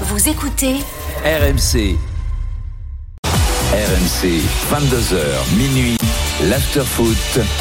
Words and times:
Vous 0.00 0.28
écoutez 0.28 0.74
RMC. 1.24 1.96
RMC, 3.72 4.42
22h, 4.68 5.56
minuit, 5.56 5.96
l'afterfoot. 6.42 7.16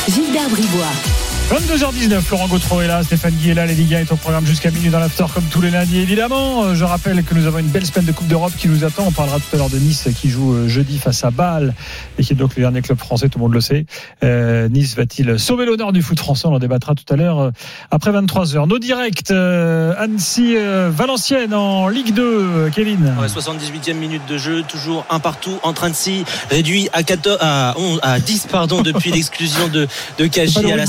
Gilbert 0.09 0.49
Bribois. 0.49 1.32
22h19, 1.49 2.31
Laurent 2.31 2.47
Gautreau 2.47 2.81
est 2.81 2.87
là, 2.87 3.03
Stéphane 3.03 3.33
Guy 3.33 3.51
est 3.51 3.53
là, 3.53 3.65
les 3.67 3.75
Ligue 3.75 3.93
1 3.93 3.99
est 3.99 4.11
au 4.11 4.15
programme 4.15 4.45
jusqu'à 4.45 4.71
minuit 4.71 4.89
dans 4.89 4.99
l'after 4.99 5.25
comme 5.33 5.43
tous 5.43 5.61
les 5.61 5.69
lundis 5.69 5.99
évidemment. 5.99 6.63
Euh, 6.63 6.73
Je 6.73 6.83
rappelle 6.83 7.23
que 7.23 7.35
nous 7.35 7.45
avons 7.45 7.59
une 7.59 7.67
belle 7.67 7.85
semaine 7.85 8.05
de 8.05 8.11
Coupe 8.11 8.27
d'Europe 8.27 8.53
qui 8.57 8.67
nous 8.69 8.83
attend. 8.83 9.03
On 9.05 9.11
parlera 9.11 9.37
tout 9.37 9.53
à 9.53 9.57
l'heure 9.57 9.69
de 9.69 9.77
Nice 9.77 10.07
qui 10.19 10.29
joue 10.29 10.53
euh, 10.53 10.67
jeudi 10.67 10.97
face 10.97 11.23
à 11.23 11.29
Bâle 11.31 11.75
et 12.17 12.23
qui 12.23 12.33
est 12.33 12.35
donc 12.35 12.55
le 12.55 12.61
dernier 12.61 12.81
club 12.81 12.97
français, 12.97 13.29
tout 13.29 13.37
le 13.37 13.43
monde 13.43 13.53
le 13.53 13.61
sait. 13.61 13.85
Euh, 14.23 14.67
nice 14.69 14.95
va-t-il 14.95 15.37
sauver 15.37 15.65
l'honneur 15.65 15.91
du 15.91 16.01
foot 16.01 16.17
français? 16.17 16.47
On 16.47 16.55
en 16.55 16.59
débattra 16.59 16.95
tout 16.95 17.13
à 17.13 17.17
l'heure 17.17 17.39
euh, 17.39 17.51
après 17.91 18.11
23h. 18.11 18.67
Nos 18.67 18.79
directs, 18.79 19.29
euh, 19.29 19.93
Annecy, 19.97 20.55
euh, 20.57 20.89
Valenciennes 20.91 21.53
en 21.53 21.87
Ligue 21.87 22.13
2, 22.13 22.23
euh, 22.23 22.69
Kevin. 22.71 23.13
Ouais, 23.19 23.27
78e 23.27 23.93
minute 23.93 24.23
de 24.27 24.37
jeu, 24.37 24.63
toujours 24.67 25.05
un 25.09 25.19
partout 25.19 25.59
entre 25.61 25.83
Annecy, 25.83 26.23
réduit 26.49 26.89
à 26.93 27.03
14, 27.03 27.37
à 27.41 27.75
11, 27.77 27.99
à 28.01 28.19
10 28.19 28.47
pardon 28.49 28.81
depuis 28.81 29.11
l'exclusion 29.13 29.67
de 29.67 29.87
de 30.17 30.25
Kaji 30.25 30.71
à 30.71 30.77
la 30.77 30.87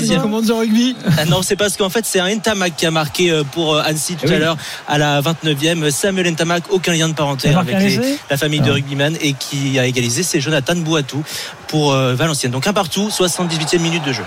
56e. 0.00 0.20
Comment 0.22 0.40
dire 0.40 0.56
rugby 0.56 0.96
Ah 1.18 1.24
non, 1.24 1.42
c'est 1.42 1.56
parce 1.56 1.76
qu'en 1.76 1.88
fait 1.90 2.04
c'est 2.04 2.20
un 2.20 2.34
Ntamak 2.34 2.76
qui 2.76 2.86
a 2.86 2.90
marqué 2.90 3.30
euh, 3.30 3.42
pour 3.44 3.74
euh, 3.76 3.82
Annecy 3.84 4.16
tout 4.16 4.26
Eh 4.28 4.34
à 4.34 4.38
l'heure 4.38 4.56
à 4.88 4.98
la 4.98 5.20
29e. 5.20 5.90
Samuel 5.90 6.30
Ntamak, 6.32 6.64
aucun 6.70 6.92
lien 6.92 7.08
de 7.08 7.14
parenté 7.14 7.48
avec 7.54 7.78
les- 7.78 8.16
la 8.30 8.36
famille 8.36 8.60
de 8.60 8.70
Ah. 8.70 8.74
rugbyman 8.74 9.16
et 9.20 9.32
qui 9.34 9.78
a 9.78 9.86
égalisé, 9.86 10.22
c'est 10.22 10.40
Jonathan 10.40 10.76
Bouatou 10.76 11.22
pour 11.68 11.92
euh, 11.92 12.14
Valenciennes. 12.14 12.52
Donc 12.52 12.66
un 12.66 12.72
partout, 12.72 13.10
78e 13.10 13.80
minute 13.82 14.04
de 14.04 14.12
jeu. 14.12 14.24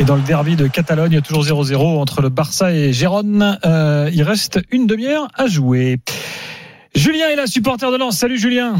Et 0.00 0.04
dans 0.04 0.16
le 0.16 0.22
derby 0.22 0.56
de 0.56 0.66
Catalogne, 0.66 1.20
toujours 1.20 1.44
0-0 1.44 1.98
entre 2.00 2.22
le 2.22 2.28
Barça 2.28 2.72
et 2.72 2.92
Gérone. 2.92 3.58
Euh, 3.64 4.10
il 4.12 4.22
reste 4.22 4.60
une 4.70 4.86
demi-heure 4.86 5.28
à 5.36 5.46
jouer. 5.46 5.98
Julien 6.94 7.28
est 7.28 7.36
là, 7.36 7.46
supporter 7.46 7.90
de 7.90 7.96
Lens. 7.96 8.16
Salut 8.18 8.38
Julien. 8.38 8.74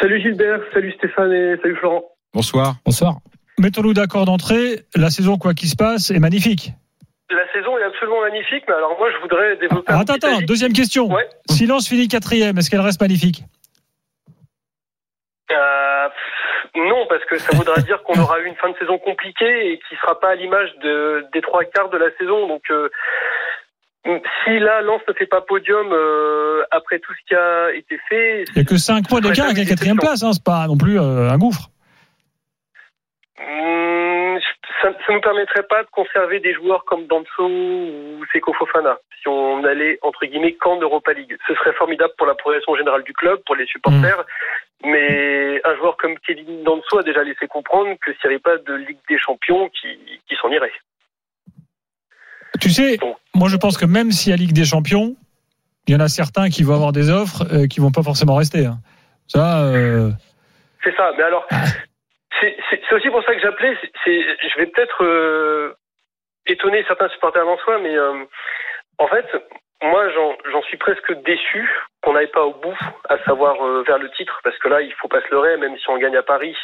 Salut 0.00 0.20
Gilbert, 0.22 0.60
salut 0.72 0.92
Stéphane 0.96 1.32
et 1.32 1.56
salut 1.62 1.76
Florent. 1.78 2.02
Bonsoir. 2.32 2.76
Bonsoir. 2.86 3.18
Mettons-nous 3.60 3.92
d'accord 3.92 4.24
d'entrée. 4.24 4.86
La 4.96 5.10
saison, 5.10 5.36
quoi 5.36 5.52
qu'il 5.52 5.68
se 5.68 5.76
passe, 5.76 6.10
est 6.10 6.18
magnifique. 6.18 6.72
La 7.28 7.46
saison 7.52 7.76
est 7.76 7.84
absolument 7.84 8.22
magnifique, 8.22 8.64
mais 8.66 8.74
alors 8.74 8.98
moi 8.98 9.08
je 9.12 9.20
voudrais 9.20 9.56
développer 9.56 9.92
un 9.92 10.00
attends, 10.00 10.14
attends, 10.14 10.40
deuxième 10.40 10.72
question. 10.72 11.06
Ouais. 11.12 11.28
Si 11.48 11.66
Lens 11.66 11.86
finit 11.86 12.08
quatrième, 12.08 12.58
est-ce 12.58 12.70
qu'elle 12.70 12.80
reste 12.80 13.00
magnifique? 13.00 13.44
Euh, 15.52 16.08
non, 16.74 17.06
parce 17.08 17.24
que 17.26 17.38
ça 17.38 17.54
voudra 17.56 17.80
dire 17.82 18.02
qu'on 18.02 18.18
aura 18.20 18.40
eu 18.40 18.46
une 18.46 18.56
fin 18.56 18.70
de 18.70 18.76
saison 18.78 18.98
compliquée 18.98 19.72
et 19.72 19.78
qui 19.88 19.94
sera 19.96 20.18
pas 20.18 20.30
à 20.30 20.34
l'image 20.34 20.70
de, 20.82 21.26
des 21.32 21.42
trois 21.42 21.62
quarts 21.64 21.90
de 21.90 21.98
la 21.98 22.10
saison. 22.18 22.48
Donc 22.48 22.62
euh, 22.70 22.88
si 24.04 24.58
là 24.58 24.80
Lens 24.80 25.02
ne 25.06 25.12
fait 25.12 25.26
pas 25.26 25.42
podium 25.42 25.92
euh, 25.92 26.62
après 26.72 26.98
tout 26.98 27.12
ce 27.12 27.28
qui 27.28 27.34
a 27.34 27.72
été 27.74 28.00
fait, 28.08 28.44
Il 28.48 28.54
n'y 28.56 28.62
a 28.62 28.64
que 28.64 28.78
5 28.78 29.06
points 29.06 29.20
d'écart 29.20 29.46
avec 29.46 29.58
la 29.58 29.64
quatrième 29.66 29.98
place. 29.98 30.22
Hein, 30.24 30.32
c'est 30.32 30.42
pas 30.42 30.66
non 30.66 30.78
plus 30.78 30.98
un 30.98 31.36
gouffre. 31.36 31.70
Hum, 33.40 34.38
ça, 34.82 34.88
ça 35.06 35.12
nous 35.12 35.20
permettrait 35.20 35.64
pas 35.64 35.82
de 35.82 35.88
conserver 35.90 36.40
des 36.40 36.54
joueurs 36.54 36.84
comme 36.84 37.06
Danso 37.06 37.44
ou 37.44 38.24
Seko 38.32 38.52
Fofana 38.54 38.98
si 39.20 39.28
on 39.28 39.62
allait 39.64 39.98
entre 40.02 40.24
guillemets 40.26 40.54
qu'en 40.54 40.80
Europa 40.80 41.12
League. 41.12 41.36
Ce 41.46 41.54
serait 41.54 41.74
formidable 41.74 42.12
pour 42.16 42.26
la 42.26 42.34
progression 42.34 42.74
générale 42.76 43.02
du 43.04 43.12
club, 43.12 43.40
pour 43.44 43.54
les 43.54 43.66
supporters. 43.66 44.24
Mais 44.82 45.60
un 45.64 45.76
joueur 45.76 45.96
comme 45.98 46.18
Kevin 46.26 46.64
Danso 46.64 46.98
a 46.98 47.02
déjà 47.02 47.22
laissé 47.22 47.46
comprendre 47.46 47.90
que 48.00 48.12
s'il 48.14 48.30
n'y 48.30 48.34
avait 48.34 48.38
pas 48.42 48.56
de 48.56 48.74
Ligue 48.74 48.96
des 49.10 49.18
Champions, 49.18 49.68
qui, 49.68 49.88
qui 50.26 50.36
s'en 50.40 50.48
irait. 50.50 50.72
Tu 52.60 52.70
sais, 52.70 52.98
moi 53.34 53.48
je 53.48 53.56
pense 53.56 53.76
que 53.76 53.84
même 53.84 54.10
s'il 54.10 54.30
y 54.30 54.32
a 54.32 54.36
Ligue 54.36 54.54
des 54.54 54.64
Champions, 54.64 55.16
il 55.86 55.92
y 55.92 55.96
en 55.96 56.00
a 56.00 56.08
certains 56.08 56.48
qui 56.48 56.62
vont 56.62 56.74
avoir 56.74 56.92
des 56.92 57.10
offres 57.10 57.44
euh, 57.52 57.66
qui 57.66 57.80
vont 57.80 57.90
pas 57.92 58.02
forcément 58.02 58.36
rester. 58.36 58.64
hein. 58.66 58.78
Ça, 59.26 59.62
euh, 59.64 60.10
C'est 60.82 60.94
ça. 60.96 61.12
Mais 61.16 61.24
alors, 61.24 61.46
c'est 62.40 62.92
aussi 62.92 63.10
pour 63.10 63.22
ça 63.24 63.34
que 63.34 63.40
j'appelais. 63.40 63.76
Je 64.06 64.58
vais 64.58 64.66
peut-être 64.66 65.04
euh, 65.04 65.74
étonner 66.46 66.84
certains 66.86 67.08
supporters 67.08 67.44
soi, 67.64 67.78
mais 67.78 67.96
euh, 67.96 68.24
en 68.98 69.06
fait, 69.08 69.26
moi, 69.82 70.10
j'en 70.10 70.36
j'en 70.52 70.62
suis 70.62 70.76
presque 70.76 71.12
déçu 71.22 71.68
qu'on 72.02 72.12
n'aille 72.12 72.30
pas 72.30 72.44
au 72.44 72.54
bout, 72.54 72.76
à 73.08 73.18
savoir 73.24 73.64
euh, 73.64 73.82
vers 73.86 73.98
le 73.98 74.10
titre, 74.10 74.40
parce 74.44 74.58
que 74.58 74.68
là, 74.68 74.82
il 74.82 74.92
faut 74.94 75.08
pas 75.08 75.22
se 75.22 75.30
leurrer, 75.30 75.56
même 75.56 75.76
si 75.78 75.88
on 75.88 75.98
gagne 75.98 76.16
à 76.16 76.22
Paris, 76.22 76.56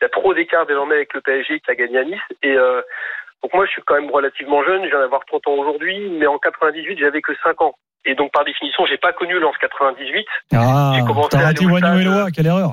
il 0.00 0.04
y 0.04 0.06
a 0.06 0.08
trop 0.08 0.34
d'écart 0.34 0.66
désormais 0.66 0.96
avec 0.96 1.14
le 1.14 1.20
PSG 1.20 1.60
qui 1.60 1.70
a 1.70 1.74
gagné 1.74 1.98
à 1.98 2.04
Nice. 2.04 2.20
Et 2.42 2.56
euh, 2.56 2.82
donc 3.42 3.54
moi, 3.54 3.66
je 3.66 3.72
suis 3.72 3.82
quand 3.82 3.94
même 3.94 4.10
relativement 4.10 4.64
jeune, 4.64 4.84
je 4.84 4.90
viens 4.90 5.00
d'avoir 5.00 5.24
30 5.26 5.46
ans 5.48 5.54
aujourd'hui, 5.54 6.08
mais 6.10 6.26
en 6.26 6.38
98, 6.38 6.98
j'avais 6.98 7.20
que 7.20 7.32
5 7.42 7.60
ans. 7.62 7.74
Et 8.04 8.14
donc, 8.16 8.32
par 8.32 8.44
définition, 8.44 8.84
j'ai 8.86 8.96
pas 8.96 9.12
connu 9.12 9.38
l'Anse 9.38 9.56
98. 9.60 10.26
ah, 10.54 10.92
J'ai 10.96 11.04
commencé 11.06 11.36
à 11.36 11.48
aller 11.48 11.66
au 11.66 11.78
stade. 11.78 12.02
Loa, 12.02 12.30
quelle 12.34 12.46
erreur. 12.46 12.72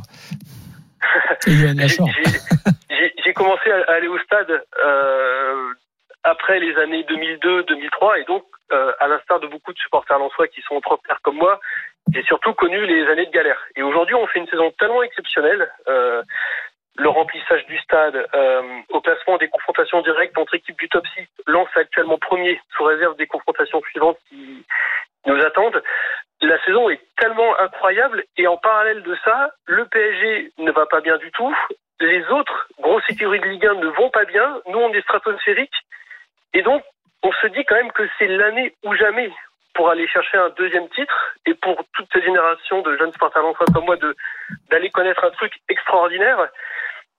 J'ai- 3.23 3.33
commencé 3.33 3.71
à 3.71 3.93
aller 3.93 4.07
au 4.07 4.17
stade 4.19 4.63
euh, 4.83 5.71
après 6.23 6.59
les 6.59 6.75
années 6.77 7.03
2002-2003 7.03 8.19
et 8.19 8.23
donc, 8.25 8.43
euh, 8.73 8.91
à 8.99 9.07
l'instar 9.07 9.39
de 9.39 9.47
beaucoup 9.47 9.71
de 9.71 9.77
supporters 9.79 10.19
lensois 10.19 10.47
qui 10.47 10.61
sont 10.61 10.81
trentenaires 10.81 11.19
comme 11.23 11.37
moi, 11.37 11.59
j'ai 12.11 12.23
surtout 12.23 12.53
connu 12.53 12.85
les 12.85 13.07
années 13.07 13.27
de 13.27 13.31
galère. 13.31 13.61
Et 13.75 13.83
aujourd'hui, 13.83 14.15
on 14.15 14.27
fait 14.27 14.39
une 14.39 14.47
saison 14.47 14.71
tellement 14.79 15.03
exceptionnelle. 15.03 15.71
euh, 15.87 16.21
le 16.97 17.09
remplissage 17.09 17.65
du 17.65 17.77
stade, 17.79 18.27
euh, 18.33 18.79
au 18.89 19.01
classement 19.01 19.37
des 19.37 19.47
confrontations 19.47 20.01
directes 20.01 20.37
entre 20.37 20.55
équipes 20.55 20.79
du 20.79 20.89
top 20.89 21.05
6, 21.15 21.27
lance 21.47 21.69
actuellement 21.75 22.17
premier 22.17 22.59
sous 22.75 22.83
réserve 22.83 23.15
des 23.17 23.27
confrontations 23.27 23.81
suivantes 23.81 24.17
qui 24.27 24.65
nous 25.25 25.39
attendent. 25.41 25.81
La 26.41 26.61
saison 26.63 26.89
est 26.89 27.01
tellement 27.17 27.57
incroyable 27.59 28.23
et 28.37 28.47
en 28.47 28.57
parallèle 28.57 29.03
de 29.03 29.15
ça, 29.23 29.51
le 29.65 29.85
PSG 29.85 30.51
ne 30.57 30.71
va 30.71 30.85
pas 30.85 31.01
bien 31.01 31.17
du 31.17 31.31
tout. 31.31 31.55
Les 31.99 32.25
autres 32.27 32.67
grosses 32.79 33.03
écuries 33.09 33.41
de 33.41 33.45
Ligue 33.45 33.65
1 33.65 33.75
ne 33.75 33.87
vont 33.87 34.09
pas 34.09 34.25
bien. 34.25 34.61
Nous, 34.67 34.79
on 34.79 34.93
est 34.93 35.01
stratosphériques. 35.01 35.83
Et 36.53 36.61
donc, 36.61 36.83
on 37.23 37.31
se 37.33 37.47
dit 37.47 37.65
quand 37.65 37.75
même 37.75 37.91
que 37.91 38.07
c'est 38.17 38.27
l'année 38.27 38.73
ou 38.83 38.95
jamais 38.95 39.31
pour 39.73 39.89
aller 39.89 40.07
chercher 40.07 40.37
un 40.37 40.49
deuxième 40.49 40.89
titre 40.89 41.35
et 41.45 41.53
pour 41.53 41.83
toute 41.93 42.07
cette 42.11 42.23
génération 42.23 42.81
de 42.81 42.97
jeunes 42.97 43.13
sportifs 43.13 43.41
lensois 43.41 43.65
comme 43.73 43.85
moi 43.85 43.97
d'aller 44.69 44.89
connaître 44.89 45.23
un 45.23 45.31
truc 45.31 45.53
extraordinaire. 45.69 46.49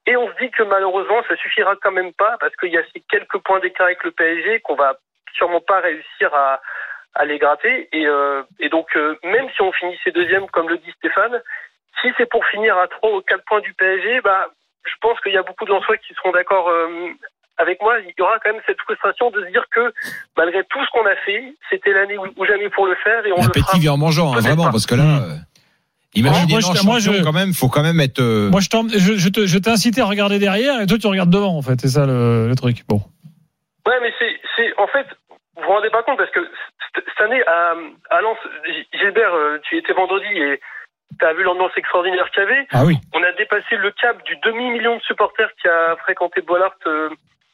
Et 0.07 0.17
on 0.17 0.29
se 0.29 0.37
dit 0.41 0.51
que 0.51 0.63
malheureusement, 0.63 1.23
ça 1.29 1.37
suffira 1.37 1.77
quand 1.77 1.93
même 1.93 2.13
pas 2.15 2.37
parce 2.41 2.55
qu'il 2.57 2.71
y 2.71 2.79
a 2.79 2.83
ces 2.93 3.01
quelques 3.09 3.39
points 3.39 3.61
d'écart 3.61 3.87
avec 3.87 4.03
le 4.05 4.11
PSG 4.11 4.61
qu'on 4.61 4.75
va 4.75 4.95
sûrement 5.35 5.61
pas 5.61 5.81
réussir 5.81 6.35
à, 6.35 6.61
à 7.15 7.25
les 7.25 7.39
gratter. 7.39 7.89
Et, 7.93 8.07
euh, 8.07 8.43
et 8.59 8.69
donc, 8.69 8.97
euh, 8.97 9.17
même 9.23 9.49
si 9.55 9.63
on 9.63 9.73
finissait 9.73 10.11
deuxième, 10.11 10.49
comme 10.49 10.69
le 10.69 10.79
dit 10.79 10.93
Stéphane, 10.99 11.41
si 12.01 12.09
c'est 12.17 12.29
pour 12.29 12.45
finir 12.47 12.77
à 12.79 12.89
3 12.89 13.17
ou 13.17 13.21
4 13.23 13.45
points 13.45 13.61
du 13.61 13.75
PSG, 13.75 14.21
bah, 14.23 14.49
je 14.85 14.95
pense 15.01 15.21
qu'il 15.21 15.33
y 15.33 15.39
a 15.39 15.43
beaucoup 15.43 15.65
de 15.65 15.97
qui 15.97 16.15
seront 16.15 16.33
d'accord 16.33 16.69
euh, 16.69 17.09
avec 17.61 17.81
moi. 17.83 17.95
Il 18.01 18.13
y 18.19 18.23
aura 18.23 18.39
quand 18.43 18.53
même 18.53 18.63
cette 18.67 18.81
frustration 18.81 19.31
de 19.31 19.45
se 19.45 19.51
dire 19.51 19.65
que 19.75 19.93
malgré 20.37 20.63
tout 20.65 20.79
ce 20.85 20.91
qu'on 20.93 21.07
a 21.07 21.17
fait, 21.27 21.55
c'était 21.71 21.93
l'année 21.93 22.17
ou, 22.19 22.45
jamais 22.47 22.69
pour 22.71 22.87
le 22.87 22.95
faire 23.05 23.25
et 23.27 23.33
on 23.33 23.37
le 23.37 23.43
fera. 23.43 23.53
L'appétit 23.57 23.81
vient 23.81 23.93
en 23.93 23.97
mangeant, 23.99 24.33
hein, 24.33 24.41
vraiment, 24.41 24.65
pas. 24.65 24.71
parce 24.73 24.87
que 24.87 24.95
là, 24.95 25.03
Mmh. 25.05 25.23
euh, 25.23 25.37
imaginez 26.15 26.53
Moi, 26.61 26.61
moi, 26.85 26.99
je- 26.99 27.23
quand 27.23 27.33
même, 27.33 27.53
faut 27.55 27.69
quand 27.69 27.83
même 27.83 28.01
être. 28.01 28.21
euh, 28.21 28.51
Moi, 28.51 28.61
je 28.61 28.69
t'en- 28.69 28.89
je, 28.89 29.15
je 29.17 29.29
te- 29.29 29.47
je 29.47 29.59
t'ai 29.59 29.71
incité 29.71 30.01
à 30.01 30.07
regarder 30.07 30.39
derrière 30.39 30.81
et 30.81 30.87
toi, 30.87 30.99
tu 30.99 31.07
regardes 31.07 31.31
devant, 31.31 31.57
en 31.57 31.63
fait. 31.63 31.81
C'est 31.81 31.89
ça 31.89 32.07
le, 32.07 32.49
le 32.49 32.55
truc. 32.57 32.85
Bon. 32.89 33.01
Ouais, 33.87 33.99
mais 34.03 34.13
c'est, 34.19 34.35
c'est, 34.57 34.73
en 34.79 34.87
fait, 34.89 35.07
vous 35.57 35.63
vous 35.63 35.69
rendez 35.73 35.91
pas 35.91 36.03
compte 36.03 36.17
parce 36.19 36.31
que 36.31 36.41
cette 36.95 37.21
année 37.21 37.43
à, 37.47 37.75
à 38.11 38.21
Lens, 38.21 38.39
Gilbert, 38.99 39.35
euh, 39.35 39.59
tu 39.69 39.77
étais 39.79 39.93
vendredi 39.93 40.27
et 40.27 40.61
tu 41.19 41.27
as 41.27 41.33
vu 41.35 41.43
l'ambiance 41.43 41.73
extraordinaire 41.77 42.31
qu'il 42.31 42.43
y 42.43 42.47
avait. 42.47 42.67
Ah 42.73 42.85
oui. 42.85 42.97
On 43.15 43.23
a 43.23 43.33
dépassé 43.33 43.77
le 43.77 43.91
cap 43.93 44.17
du 44.25 44.37
demi-million 44.45 44.97
de 44.97 45.03
supporters 45.03 45.51
qui 45.61 45.69
a 45.69 45.97
fréquenté 46.03 46.41
Bollard 46.41 46.75
euh, 46.87 47.11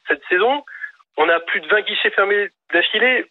cette 0.08 0.24
saison. 0.28 0.64
On 1.16 1.28
a 1.28 1.40
plus 1.40 1.60
de 1.60 1.68
20 1.68 1.80
guichets 1.82 2.10
fermés 2.10 2.50
d'affilée. 2.72 3.26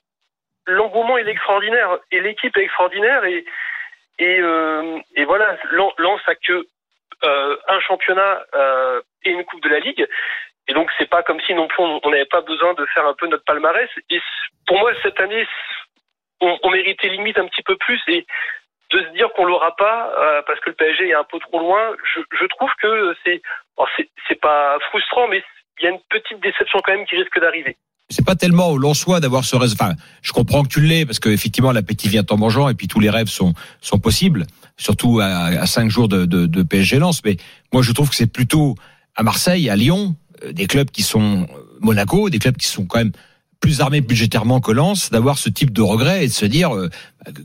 L'engouement 0.67 1.17
est 1.17 1.27
extraordinaire 1.27 1.99
et 2.11 2.21
l'équipe 2.21 2.55
est 2.57 2.63
extraordinaire 2.63 3.23
et 3.25 3.45
et, 4.17 4.39
euh, 4.39 4.99
et 5.15 5.25
voilà, 5.25 5.57
Lens 5.71 6.21
a 6.27 6.35
que 6.35 6.65
euh, 7.23 7.57
un 7.67 7.79
championnat 7.81 8.43
euh, 8.55 9.01
et 9.23 9.31
une 9.31 9.43
coupe 9.45 9.61
de 9.61 9.69
la 9.69 9.79
ligue. 9.79 10.07
Et 10.67 10.73
donc 10.73 10.89
c'est 10.97 11.09
pas 11.09 11.23
comme 11.23 11.39
si 11.41 11.53
non 11.53 11.67
plus 11.67 11.83
on 11.83 12.09
n'avait 12.09 12.25
pas 12.25 12.41
besoin 12.41 12.73
de 12.73 12.85
faire 12.87 13.05
un 13.05 13.13
peu 13.13 13.27
notre 13.27 13.43
palmarès. 13.43 13.89
Et 14.09 14.19
pour 14.67 14.79
moi 14.79 14.91
cette 15.03 15.19
année, 15.19 15.47
on, 16.41 16.69
méritait 16.69 17.09
limite 17.09 17.37
un 17.37 17.47
petit 17.47 17.61
peu 17.63 17.75
plus 17.77 18.01
et 18.07 18.25
de 18.91 19.01
se 19.01 19.09
dire 19.09 19.31
qu'on 19.33 19.45
l'aura 19.45 19.75
pas 19.75 20.13
euh, 20.17 20.41
parce 20.43 20.59
que 20.59 20.69
le 20.69 20.75
PSG 20.75 21.09
est 21.09 21.13
un 21.13 21.23
peu 21.23 21.39
trop 21.39 21.59
loin. 21.59 21.95
Je, 22.15 22.21
je 22.39 22.45
trouve 22.45 22.71
que 22.81 23.15
c'est 23.23 23.41
c'est 24.27 24.39
pas 24.39 24.79
frustrant, 24.89 25.27
mais 25.27 25.43
y 25.85 25.87
a 25.87 25.91
une 25.91 26.01
petite 26.09 26.41
déception 26.41 26.79
quand 26.83 26.93
même 26.93 27.05
qui 27.05 27.15
risque 27.15 27.39
d'arriver. 27.39 27.77
c'est 28.09 28.25
pas 28.25 28.35
tellement 28.35 28.69
au 28.69 28.77
Lensois 28.77 29.19
d'avoir 29.19 29.45
ce 29.45 29.55
rêve. 29.55 29.71
Enfin, 29.73 29.93
je 30.21 30.31
comprends 30.31 30.63
que 30.63 30.69
tu 30.69 30.81
l'aies 30.81 31.05
parce 31.05 31.19
qu'effectivement 31.19 31.71
l'appétit 31.71 32.09
vient 32.09 32.25
en 32.29 32.37
mangeant 32.37 32.69
et 32.69 32.73
puis 32.73 32.87
tous 32.87 32.99
les 32.99 33.09
rêves 33.09 33.27
sont 33.27 33.53
sont 33.81 33.99
possibles, 33.99 34.45
surtout 34.77 35.19
à, 35.21 35.27
à 35.27 35.65
cinq 35.65 35.89
jours 35.89 36.07
de, 36.07 36.63
PSG 36.63 36.99
Lens. 36.99 37.21
Mais 37.23 37.37
moi, 37.73 37.81
je 37.81 37.91
trouve 37.91 38.09
que 38.09 38.15
c'est 38.15 38.31
plutôt 38.31 38.75
à 39.15 39.23
Marseille, 39.23 39.69
à 39.69 39.75
Lyon, 39.75 40.15
euh, 40.43 40.51
des 40.51 40.67
clubs 40.67 40.89
qui 40.89 41.03
sont 41.03 41.43
euh, 41.43 41.45
Monaco, 41.81 42.29
des 42.29 42.39
clubs 42.39 42.57
qui 42.57 42.67
sont 42.67 42.85
quand 42.85 42.99
même 42.99 43.11
plus 43.61 43.81
armé 43.81 44.01
budgétairement 44.01 44.59
que 44.59 44.71
Lens 44.71 45.09
d'avoir 45.09 45.37
ce 45.37 45.49
type 45.49 45.71
de 45.71 45.81
regret 45.81 46.25
et 46.25 46.27
de 46.27 46.33
se 46.33 46.45
dire 46.45 46.75
euh, 46.75 46.89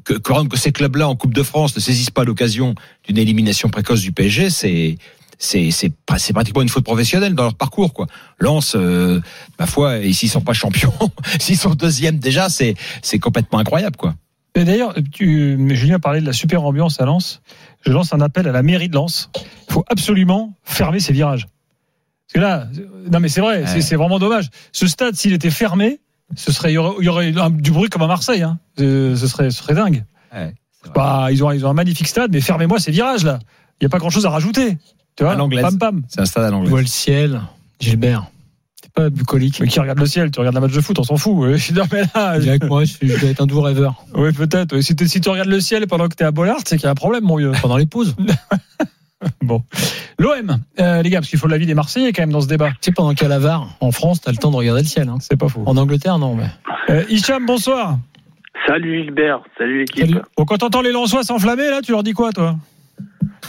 que, 0.05 0.15
que, 0.15 0.49
que 0.49 0.57
ces 0.57 0.73
clubs-là 0.73 1.09
en 1.09 1.17
Coupe 1.17 1.35
de 1.35 1.43
France 1.43 1.75
ne 1.77 1.81
saisissent 1.81 2.11
pas 2.11 2.25
l'occasion 2.25 2.75
d'une 3.05 3.19
élimination 3.19 3.69
précoce 3.69 4.03
du 4.03 4.13
PSG, 4.13 4.51
c'est 4.51 4.99
c'est 5.41 5.71
c'est 5.73 5.91
c'est 6.19 6.33
pratiquement 6.33 6.63
une 6.63 6.69
faute 6.69 6.85
professionnelle 6.85 7.35
dans 7.35 7.43
leur 7.45 7.55
parcours 7.57 7.93
quoi. 7.93 8.07
Lens, 8.39 8.75
euh, 8.77 9.21
ma 9.59 9.67
foi, 9.67 9.99
et 9.99 10.13
s'ils 10.13 10.29
sont 10.31 10.43
pas 10.43 10.53
champions, 10.53 10.93
s'ils 11.41 11.57
sont 11.59 11.75
deuxième 11.75 12.19
déjà, 12.19 12.49
c'est 12.49 12.75
c'est 13.03 13.19
complètement 13.19 13.59
incroyable 13.59 13.97
quoi. 13.97 14.15
D'ailleurs, 14.55 14.95
Julien 15.19 15.99
parlait 16.01 16.21
de 16.21 16.27
la 16.27 16.33
super 16.33 16.63
ambiance 16.65 17.01
à 17.01 17.05
Lens. 17.07 17.41
Je 17.87 17.93
lance 17.93 18.13
un 18.13 18.21
appel 18.21 18.47
à 18.49 18.53
la 18.53 18.63
mairie 18.63 18.89
de 18.89 18.95
Lens. 18.95 19.31
Il 19.69 19.73
faut 19.73 19.85
absolument 19.89 20.53
fermer 20.65 20.99
ces 21.01 21.13
virages. 21.13 21.47
Parce 21.47 22.35
que 22.35 22.41
là, 22.41 22.69
non 23.11 23.21
mais 23.21 23.29
c'est 23.29 23.41
vrai, 23.41 23.63
Ouais. 23.63 23.81
c'est 23.81 23.97
vraiment 23.97 24.19
dommage. 24.19 24.51
Ce 24.73 24.87
stade, 24.89 25.15
s'il 25.15 25.33
était 25.33 25.51
fermé, 25.51 26.01
ce 26.37 26.53
serait, 26.53 26.73
il 26.73 26.75
y 26.75 26.79
aurait, 26.79 26.97
il 27.01 27.05
y 27.05 27.09
aurait 27.09 27.51
du 27.53 27.71
bruit 27.71 27.89
comme 27.89 28.03
à 28.03 28.07
Marseille. 28.09 28.43
Hein. 28.43 28.59
Euh, 28.81 29.17
Ce 29.17 29.27
serait, 29.29 29.51
ce 29.51 29.59
serait 29.63 29.75
dingue. 29.75 30.05
Ouais, 30.35 30.53
Bah, 30.95 31.29
ils 31.31 31.43
ont, 31.45 31.51
ils 31.53 31.65
ont 31.67 31.71
un 31.71 31.75
magnifique 31.75 32.09
stade, 32.09 32.31
mais 32.33 32.41
fermez-moi 32.41 32.79
ces 32.79 32.91
virages 32.91 33.25
là. 33.25 33.39
Il 33.81 33.85
n'y 33.85 33.87
a 33.87 33.89
pas 33.91 33.99
grand 33.99 34.11
chose 34.11 34.27
à 34.27 34.31
rajouter. 34.31 34.77
Tu 35.17 35.25
vois, 35.25 35.33
À 35.33 35.37
l'anglaise. 35.37 35.63
pam 35.63 35.79
pam. 35.79 36.03
C'est 36.09 36.21
un 36.21 36.25
stade 36.27 36.45
à 36.45 36.47
Tu 36.49 36.53
l'anglais. 36.53 36.71
vois 36.71 36.81
le 36.81 36.87
ciel, 36.87 37.41
Gilbert. 37.81 38.27
T'es 38.83 38.89
pas 38.95 39.11
bucolique. 39.11 39.61
Mais 39.61 39.69
qui 39.69 39.79
regarde 39.81 39.99
le 39.99 40.07
ciel, 40.07 40.31
tu 40.31 40.39
regardes 40.41 40.57
un 40.57 40.61
match 40.61 40.73
de 40.73 40.81
foot, 40.81 40.99
on 40.99 41.03
s'en 41.05 41.17
fout. 41.17 41.51
Je 41.53 41.57
suis 41.57 41.75
non, 41.75 41.85
mais 41.93 42.03
là, 42.15 42.39
Viens 42.39 42.51
avec 42.53 42.65
moi, 42.65 42.85
je, 42.85 42.95
je 43.03 43.19
dois 43.21 43.29
être 43.31 43.43
un 43.43 43.47
doux 43.47 43.61
rêveur. 43.61 44.05
oui, 44.15 44.33
peut-être. 44.33 44.81
Si, 44.81 44.97
tu- 44.97 45.07
si 45.09 45.21
tu 45.21 45.29
regardes 45.29 45.49
le 45.51 45.61
ciel 45.61 45.87
pendant 45.87 46.09
que 46.09 46.15
tu 46.15 46.23
es 46.23 46.27
à 46.27 46.31
Bollard, 46.31 46.59
c'est 46.65 46.77
qu'il 46.77 46.85
y 46.85 46.89
a 46.89 46.91
un 46.91 46.95
problème, 46.95 47.25
mon 47.25 47.37
vieux. 47.37 47.53
Pendant 47.61 47.77
les 47.77 47.87
pauses. 47.87 48.15
Bon. 49.43 49.63
L'OM, 50.19 50.61
euh, 50.81 51.03
les 51.03 51.11
gars, 51.11 51.19
parce 51.19 51.29
qu'il 51.29 51.39
faut 51.39 51.47
l'avis 51.47 51.67
des 51.67 51.75
Marseillais 51.75 52.11
quand 52.15 52.23
même 52.23 52.33
dans 52.33 52.41
ce 52.41 52.47
débat. 52.47 52.71
Tu 52.71 52.77
sais, 52.81 52.93
pendant 52.93 53.11
qu'il 53.13 53.23
y 53.23 53.27
a 53.27 53.29
la 53.29 53.39
VAR, 53.39 53.77
en 53.81 53.93
France, 53.93 54.23
t'as 54.23 54.31
le 54.31 54.39
temps 54.39 54.51
de 54.51 54.57
regarder 54.57 54.81
le 54.81 54.89
ciel. 54.89 55.11
Hein. 55.11 55.19
C'est 55.21 55.37
pas 55.37 55.49
faux. 55.51 55.63
En 55.67 55.77
Angleterre, 55.77 56.19
non, 56.19 56.35
mais. 56.37 56.47
Euh, 56.89 57.05
Hicham, 57.11 57.45
bonsoir. 57.45 57.99
Salut 58.67 59.03
Gilbert, 59.05 59.41
salut 59.59 59.79
l'équipe. 59.81 60.07
Salut. 60.07 60.21
Bon, 60.37 60.45
quand 60.45 60.59
t'entends 60.59 60.83
les 60.83 60.93
Lensois 60.93 61.23
s'enflammer, 61.23 61.69
là, 61.71 61.81
tu 61.83 61.93
leur 61.93 62.03
dis 62.03 62.13
quoi, 62.13 62.31
toi? 62.33 62.55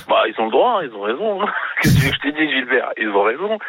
Bah, 0.08 0.24
ils 0.28 0.40
ont 0.40 0.46
le 0.46 0.52
droit, 0.52 0.80
hein, 0.82 0.88
ils 0.90 0.96
ont 0.96 1.02
raison. 1.02 1.42
hein. 1.44 1.52
Qu'est-ce 1.82 2.10
que 2.10 2.14
je 2.16 2.20
t'ai 2.22 2.32
dit 2.32 2.52
Gilbert? 2.52 2.92
Ils 2.98 3.10
ont 3.10 3.24
raison. 3.24 3.60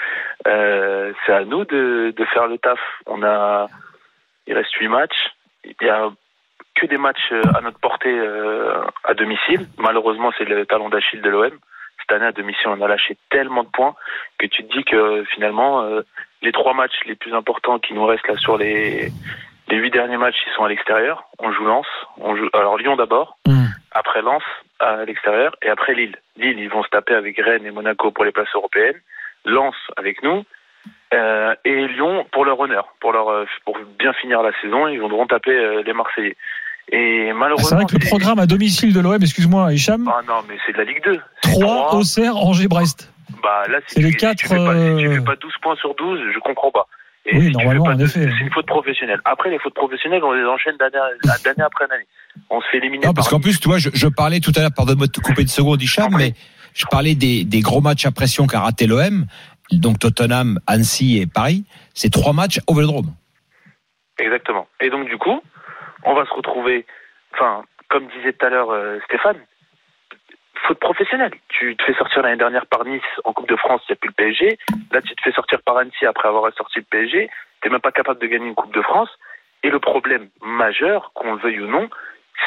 Euh, 0.47 1.13
c'est 1.27 1.33
à 1.33 1.45
nous 1.45 1.65
de, 1.65 2.13
de 2.17 2.25
faire 2.27 2.47
le 2.47 2.59
taf. 2.59 2.79
On 3.07 3.23
a, 3.23 3.67
il 4.47 4.55
reste 4.55 4.73
huit 4.75 4.89
matchs. 4.89 5.31
Il 5.65 5.75
y 5.87 5.89
a 5.91 6.11
que 6.75 6.87
des 6.87 6.97
matchs 6.97 7.33
euh, 7.33 7.43
à 7.55 7.61
notre 7.61 7.79
portée 7.79 8.09
euh, 8.19 8.83
à 9.05 9.15
domicile. 9.15 9.67
Malheureusement, 9.79 10.33
c'est 10.39 10.45
le 10.49 10.65
talon 10.65 10.89
d'Achille 10.89 11.21
de 11.21 11.29
l'OM. 11.31 11.51
Cette 12.01 12.13
année 12.17 12.27
à 12.27 12.33
domicile, 12.33 12.67
on 12.69 12.81
a 12.83 12.89
lâché 12.89 13.17
tellement 13.31 13.63
de 13.63 13.69
points 13.69 13.95
que 14.39 14.47
tu 14.47 14.65
te 14.65 14.77
dis 14.77 14.85
que 14.85 15.25
finalement, 15.35 15.83
euh, 15.83 16.01
les 16.41 16.51
trois 16.53 16.75
matchs 16.75 16.99
les 17.07 17.15
plus 17.15 17.35
importants 17.35 17.79
qui 17.79 17.95
nous 17.95 18.05
restent 18.05 18.27
là 18.27 18.37
sur 18.39 18.57
les 18.59 19.13
les 19.73 19.79
huit 19.79 19.91
derniers 19.91 20.19
matchs, 20.19 20.37
ils 20.47 20.53
sont 20.55 20.65
à 20.65 20.69
l'extérieur. 20.69 21.25
On 21.39 21.51
joue 21.51 21.65
Lens, 21.65 21.87
on 22.19 22.37
joue 22.37 22.49
alors 22.53 22.77
Lyon 22.77 22.95
d'abord, 22.97 23.39
Hmm. 23.47 23.69
après 23.93 24.21
Lens 24.21 24.43
à 24.81 25.05
l'extérieur 25.07 25.57
et 25.63 25.71
après 25.71 25.95
Lille. 25.95 26.17
Lille, 26.37 26.59
ils 26.59 26.69
vont 26.69 26.83
se 26.83 26.91
taper 26.91 27.15
avec 27.15 27.39
Rennes 27.39 27.65
et 27.65 27.71
Monaco 27.71 28.11
pour 28.11 28.25
les 28.27 28.33
places 28.33 28.55
européennes. 28.55 29.01
Lens 29.47 29.75
avec 29.97 30.23
nous 30.23 30.45
euh, 31.15 31.55
et 31.65 31.89
Lyon 31.89 32.27
pour 32.33 32.45
leur 32.45 32.61
honneur, 32.61 32.85
pour 33.01 33.13
leur 33.13 33.29
euh, 33.31 33.47
pour 33.65 33.79
bien 33.99 34.13
finir 34.13 34.43
la 34.43 34.53
saison, 34.61 34.89
ils 34.89 34.99
devront 35.01 35.27
taper 35.27 35.57
euh, 35.57 35.83
les 35.87 35.95
Marseillais. 35.95 36.37
Et 36.91 37.29
Ah, 37.31 37.35
malheureusement, 37.35 37.69
C'est 37.69 37.75
vrai 37.77 37.85
que 37.87 37.95
le 37.95 38.07
programme 38.09 38.41
à 38.41 38.47
domicile 38.47 38.93
de 38.93 39.01
l'OM, 39.01 39.23
excuse-moi, 39.23 39.73
Hicham, 39.73 40.07
Ah 40.15 40.21
non, 40.29 40.43
mais 40.49 40.57
c'est 40.67 40.73
de 40.73 40.79
la 40.79 40.85
Ligue 40.85 41.03
2. 41.03 41.19
C'est 41.45 41.53
3, 41.53 41.65
trois. 41.65 41.95
Auxerre, 41.95 42.37
Angers, 42.37 42.69
Brest. 42.69 43.11
Bah 43.43 43.63
là, 43.69 43.79
si 43.87 44.03
C'est 44.03 44.11
si 44.11 44.37
tu 44.37 44.47
fais 44.49 44.57
pas, 44.57 44.75
si 44.75 44.97
tu 44.99 45.09
euh, 45.09 45.15
fais 45.15 45.25
pas 45.25 45.37
12 45.37 45.53
points 45.63 45.77
sur 45.77 45.95
12, 45.95 46.21
je 46.35 46.39
comprends 46.41 46.71
pas. 46.71 46.87
Et 47.25 47.37
Oui, 47.37 47.45
si 47.47 47.53
normalement, 47.53 47.85
en 47.85 47.95
de- 47.95 48.05
effet. 48.05 48.29
C'est 48.29 48.45
une 48.45 48.51
faute 48.53 48.67
professionnelle. 48.67 49.21
Après, 49.25 49.49
les 49.51 49.59
fautes 49.61 49.75
professionnelles, 49.75 50.25
on 50.25 50.33
les 50.33 50.45
enchaîne 50.45 50.77
d'année, 50.77 50.97
après 51.65 51.85
année. 51.85 52.07
On 52.51 52.61
se 52.61 52.67
fait 52.71 52.79
éliminer 52.79 53.07
Non, 53.07 53.13
parce 53.15 53.29
par 53.29 53.39
qu'en 53.39 53.41
plus, 53.43 53.61
tu 53.61 53.69
vois, 53.69 53.79
je, 53.79 53.91
je 53.95 54.09
parlais 54.09 54.41
tout 54.41 54.53
à 54.57 54.61
l'heure, 54.61 54.71
pardonne-moi 54.75 55.07
de 55.07 55.13
te 55.13 55.21
couper 55.21 55.43
une 55.43 55.49
seconde, 55.49 55.81
Hicham, 55.81 56.13
mais 56.17 56.33
je 56.75 56.85
parlais 56.91 57.15
des, 57.15 57.45
des 57.45 57.61
gros 57.61 57.81
matchs 57.81 58.07
à 58.07 58.11
pression 58.11 58.47
qu'a 58.47 58.61
raté 58.61 58.87
l'OM, 58.89 59.27
donc 59.71 59.99
Tottenham, 60.01 60.59
Annecy 60.67 61.19
et 61.19 61.27
Paris. 61.27 61.65
C'est 61.95 62.11
trois 62.11 62.33
matchs 62.33 62.59
au 62.67 62.75
Vélodrome. 62.75 63.13
Exactement. 64.19 64.67
Et 64.81 64.91
donc, 64.91 65.09
du 65.09 65.17
coup, 65.17 65.41
on 66.05 66.15
va 66.15 66.25
se 66.27 66.35
retrouver, 66.35 66.87
enfin, 67.35 67.63
comme 67.89 68.09
disait 68.19 68.33
tout 68.33 68.47
à 68.47 68.51
l'heure 68.51 68.71
euh, 68.71 68.99
Stéphane, 69.07 69.37
faute 70.63 70.79
professionnelle. 70.79 71.33
Tu 71.49 71.77
te 71.77 71.85
fais 71.85 71.95
sortir 71.95 72.23
l'année 72.23 72.37
dernière 72.37 72.67
par 72.67 72.85
Nice 72.85 73.03
en 73.25 73.33
Coupe 73.33 73.49
de 73.49 73.57
France, 73.57 73.83
il 73.89 73.93
n'y 73.93 73.95
a 73.95 73.97
plus 73.97 74.09
le 74.09 74.15
PSG. 74.15 74.59
Là, 74.93 75.03
tu 75.03 75.15
te 75.15 75.23
fais 75.23 75.33
sortir 75.33 75.61
par 75.63 75.77
Annecy 75.77 76.07
après 76.07 76.29
avoir 76.29 76.53
sorti 76.55 76.79
le 76.79 76.85
PSG. 76.85 77.31
Tu 77.63 77.71
même 77.71 77.81
pas 77.81 77.93
capable 77.93 78.21
de 78.21 78.27
gagner 78.27 78.47
une 78.47 78.55
Coupe 78.55 78.75
de 78.75 78.83
France. 78.83 79.11
Et 79.63 79.71
le 79.71 79.79
problème 79.79 80.29
majeur, 80.41 81.13
qu'on 81.15 81.35
le 81.35 81.41
veuille 81.41 81.61
ou 81.61 81.67
non, 81.67 81.89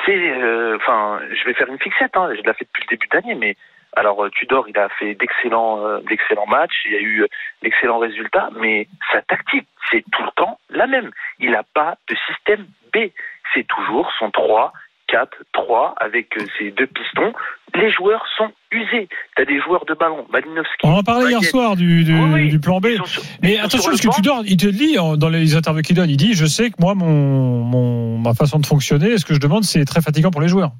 c'est, 0.05 0.17
euh, 0.17 0.75
enfin, 0.75 1.19
je 1.31 1.45
vais 1.45 1.53
faire 1.53 1.69
une 1.69 1.79
fixette, 1.79 2.17
hein, 2.17 2.29
je 2.31 2.41
l'ai 2.41 2.53
fait 2.53 2.65
depuis 2.65 2.83
le 2.83 2.97
début 2.97 3.07
d'année, 3.07 3.35
mais 3.35 3.55
alors 3.95 4.25
euh, 4.25 4.29
Tudor, 4.29 4.67
il 4.67 4.77
a 4.77 4.89
fait 4.89 5.15
d'excellents, 5.15 5.85
euh, 5.85 5.99
d'excellents 6.01 6.47
matchs, 6.47 6.83
il 6.85 6.91
y 6.91 6.97
a 6.97 6.99
eu 6.99 7.23
euh, 7.23 7.27
d'excellents 7.61 7.99
résultats, 7.99 8.49
mais 8.55 8.87
sa 9.11 9.21
tactique, 9.21 9.67
c'est 9.89 10.03
tout 10.11 10.23
le 10.23 10.31
temps 10.35 10.59
la 10.69 10.87
même. 10.87 11.11
Il 11.39 11.51
n'a 11.51 11.63
pas 11.63 11.95
de 12.09 12.15
système 12.27 12.65
B. 12.93 13.11
C'est 13.53 13.65
toujours 13.67 14.11
son 14.19 14.31
3, 14.31 14.73
4, 15.07 15.29
3 15.53 15.95
avec 15.99 16.35
euh, 16.37 16.45
ses 16.57 16.71
deux 16.71 16.87
pistons. 16.87 17.33
Les 17.75 17.91
joueurs 17.91 18.25
sont 18.37 18.51
usés. 18.71 19.07
Tu 19.35 19.41
as 19.41 19.45
des 19.45 19.59
joueurs 19.61 19.85
de 19.85 19.93
ballon, 19.93 20.25
Malinowski. 20.31 20.85
On 20.85 20.93
en 20.97 21.03
parlait 21.03 21.29
hier 21.29 21.43
soir 21.43 21.75
du, 21.75 22.03
du, 22.03 22.13
Oui, 22.17 22.29
oui. 22.33 22.49
du 22.49 22.59
plan 22.59 22.79
B. 22.79 22.87
Sur- 23.05 23.21
Mais 23.41 23.57
attention, 23.59 23.89
parce 23.91 24.01
que 24.01 24.07
tu 24.15 24.21
banc. 24.21 24.35
dors, 24.37 24.43
il 24.45 24.57
te 24.57 24.67
dit 24.67 24.97
en- 24.97 25.17
dans 25.17 25.29
les 25.29 25.55
interviews 25.55 25.81
qu'il 25.81 25.95
donne, 25.95 26.09
il 26.09 26.17
dit, 26.17 26.33
je 26.33 26.45
sais 26.45 26.69
que 26.69 26.75
moi, 26.79 26.95
mon, 26.95 27.05
mon, 27.63 28.17
ma 28.17 28.33
façon 28.33 28.59
de 28.59 28.65
fonctionner, 28.65 29.17
ce 29.17 29.25
que 29.25 29.33
je 29.33 29.39
demande, 29.39 29.63
c'est 29.63 29.83
très 29.85 30.01
fatigant 30.01 30.31
pour 30.31 30.41
les 30.41 30.47
joueurs. 30.47 30.71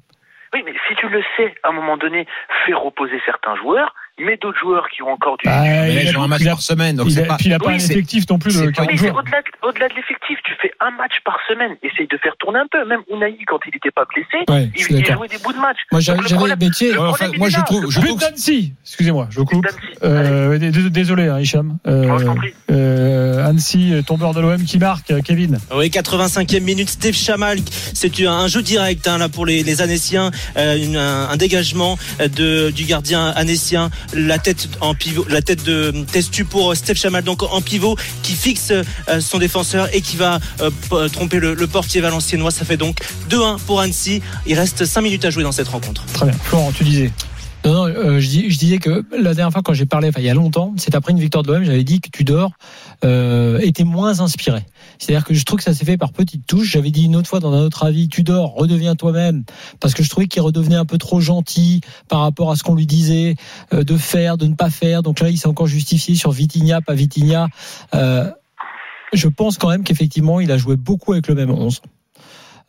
Oui, 0.54 0.62
mais 0.64 0.72
si 0.88 0.94
tu 0.96 1.08
le 1.08 1.22
sais, 1.36 1.54
à 1.62 1.68
un 1.68 1.72
moment 1.72 1.96
donné, 1.96 2.26
fais 2.64 2.72
reposer 2.72 3.20
certains 3.26 3.56
joueurs, 3.56 3.94
mets 4.24 4.36
d'autres 4.38 4.58
joueurs 4.58 4.86
qui 4.88 5.02
ont 5.02 5.10
encore 5.10 5.36
du. 5.36 5.48
Mais 5.48 6.04
il 6.04 6.16
a- 6.16 6.20
un 6.20 6.26
match 6.28 6.44
par 6.44 6.60
semaine, 6.62 6.96
donc 6.96 7.08
il 7.08 7.12
c'est 7.14 7.24
a- 7.24 7.26
pas. 7.26 7.36
puis 7.36 7.46
il 7.46 7.50
n'a 7.50 7.58
pas 7.58 7.68
Oui, 7.68 7.74
un 7.74 7.76
effectif 7.76 8.24
non 8.30 8.38
plus 8.38 8.54
de 8.54 8.58
c'est 8.60 8.66
pas- 8.66 8.72
40 8.72 8.90
Mais 8.92 8.96
c'est 8.96 9.04
joueurs. 9.08 9.16
au-delà 9.18 9.42
de, 9.42 9.68
au-delà 9.68 9.88
de 9.88 9.94
l'effectif, 9.94 10.38
tu 10.44 10.52
fais 10.62 10.72
un 10.80 10.90
match 10.92 11.12
par 11.24 11.36
semaine. 11.48 11.76
Essaye 11.82 12.06
de 12.08 12.16
faire 12.18 12.34
tourner 12.38 12.58
un 12.60 12.66
peu. 12.70 12.86
Même 12.88 13.00
Unai, 13.12 13.36
quand 13.46 13.58
il 13.66 13.72
n'était 13.74 13.90
pas 13.90 14.04
blessé, 14.12 14.44
Ouais, 14.48 14.70
il, 14.74 14.80
il 14.80 15.04
jouait 15.04 15.28
des 15.28 15.38
bouts 15.38 15.52
de 15.52 15.58
match. 15.58 15.76
Moi, 15.92 16.00
j'avais 16.00 16.20
le 16.22 16.56
métier. 16.56 16.96
enfin, 16.96 17.28
moi, 17.36 17.48
je 17.48 17.60
trouve, 17.60 17.90
je 17.90 18.00
trouve 18.00 18.16
que 18.16 18.20
d'Annecy, 18.24 18.72
excusez-moi, 18.84 19.28
je 19.30 19.40
coupe. 19.42 19.66
Euh, 20.02 20.56
dés- 20.58 20.70
dés- 20.70 20.90
désolé, 20.90 21.28
hein, 21.28 21.38
Hicham. 21.40 21.78
Euh, 21.86 22.18
euh, 22.70 23.46
Annecy, 23.46 24.02
tombeur 24.06 24.34
de 24.34 24.40
l'OM 24.40 24.62
qui 24.64 24.78
marque, 24.78 25.10
euh, 25.10 25.20
Kevin. 25.22 25.58
Oui, 25.74 25.90
85e 25.90 26.64
minute, 26.64 26.88
Steve 26.88 27.14
Chamal, 27.14 27.58
c'est 27.94 28.20
un 28.26 28.48
jeu 28.48 28.62
direct 28.62 29.06
hein, 29.08 29.18
là 29.18 29.28
pour 29.28 29.46
les, 29.46 29.62
les 29.62 29.82
Annéciens, 29.82 30.30
euh, 30.56 30.76
une- 30.76 30.96
un, 30.96 31.28
un 31.28 31.36
dégagement 31.36 31.98
euh, 32.20 32.28
de, 32.28 32.70
du 32.70 32.84
gardien 32.84 33.26
annécien, 33.36 33.90
la 34.14 34.38
tête 34.38 34.68
en 34.80 34.94
pivot, 34.94 35.26
la 35.28 35.42
tête 35.42 35.64
de 35.64 35.92
Testu 36.10 36.44
pour 36.44 36.72
euh, 36.72 36.74
Steve 36.74 36.96
Chamal 36.96 37.24
donc 37.24 37.42
en 37.42 37.60
pivot 37.60 37.96
qui 38.22 38.32
fixe 38.32 38.70
euh, 38.70 39.20
son 39.20 39.38
défenseur 39.38 39.88
et 39.94 40.00
qui 40.00 40.16
va 40.16 40.40
euh, 40.60 41.08
tromper 41.08 41.38
le, 41.38 41.54
le 41.54 41.66
portier 41.66 42.00
valenciennois. 42.00 42.50
Ça 42.50 42.64
fait 42.64 42.76
donc 42.76 42.98
2-1 43.30 43.58
pour 43.60 43.80
Annecy. 43.80 44.22
Il 44.46 44.58
reste 44.58 44.84
5 44.84 45.00
minutes 45.00 45.24
à 45.24 45.30
jouer 45.30 45.42
dans 45.42 45.52
cette 45.52 45.68
rencontre. 45.68 46.04
Très 46.12 46.26
bien. 46.26 46.34
Florent, 46.44 46.72
tu 46.72 46.84
disais. 46.84 47.10
Non, 47.66 47.72
non, 47.74 47.84
euh, 47.86 48.20
je, 48.20 48.28
dis- 48.28 48.48
je 48.48 48.58
disais 48.58 48.78
que 48.78 49.04
la 49.10 49.34
dernière 49.34 49.50
fois 49.52 49.60
quand 49.60 49.72
j'ai 49.74 49.86
parlé, 49.86 50.08
enfin 50.08 50.20
il 50.20 50.24
y 50.26 50.30
a 50.30 50.34
longtemps, 50.34 50.72
c'est 50.76 50.94
après 50.94 51.10
une 51.10 51.18
victoire 51.18 51.42
de 51.42 51.52
l'OM, 51.52 51.64
j'avais 51.64 51.82
dit 51.82 52.00
que 52.00 52.08
Tudor 52.10 52.52
euh, 53.04 53.58
était 53.58 53.82
moins 53.82 54.20
inspiré. 54.20 54.60
C'est-à-dire 54.98 55.24
que 55.24 55.34
je 55.34 55.44
trouve 55.44 55.58
que 55.58 55.64
ça 55.64 55.74
s'est 55.74 55.84
fait 55.84 55.96
par 55.96 56.12
petites 56.12 56.46
touches. 56.46 56.70
J'avais 56.70 56.92
dit 56.92 57.06
une 57.06 57.16
autre 57.16 57.28
fois 57.28 57.40
dans 57.40 57.52
un 57.52 57.62
autre 57.62 57.84
avis, 57.84 58.08
Tudor, 58.08 58.54
redeviens 58.54 58.94
toi-même, 58.94 59.42
parce 59.80 59.94
que 59.94 60.04
je 60.04 60.08
trouvais 60.08 60.28
qu'il 60.28 60.42
redevenait 60.42 60.76
un 60.76 60.84
peu 60.84 60.96
trop 60.96 61.20
gentil 61.20 61.80
par 62.08 62.20
rapport 62.20 62.52
à 62.52 62.56
ce 62.56 62.62
qu'on 62.62 62.76
lui 62.76 62.86
disait 62.86 63.34
euh, 63.74 63.82
de 63.82 63.96
faire, 63.96 64.38
de 64.38 64.46
ne 64.46 64.54
pas 64.54 64.70
faire. 64.70 65.02
Donc 65.02 65.18
là, 65.18 65.28
il 65.28 65.36
s'est 65.36 65.48
encore 65.48 65.66
justifié 65.66 66.14
sur 66.14 66.30
Vitinha, 66.30 66.80
pas 66.82 66.94
Vitinha. 66.94 67.48
Euh, 67.96 68.30
je 69.12 69.26
pense 69.26 69.58
quand 69.58 69.70
même 69.70 69.82
qu'effectivement, 69.82 70.38
il 70.38 70.52
a 70.52 70.56
joué 70.56 70.76
beaucoup 70.76 71.14
avec 71.14 71.26
le 71.26 71.34
même 71.34 71.50
11. 71.50 71.80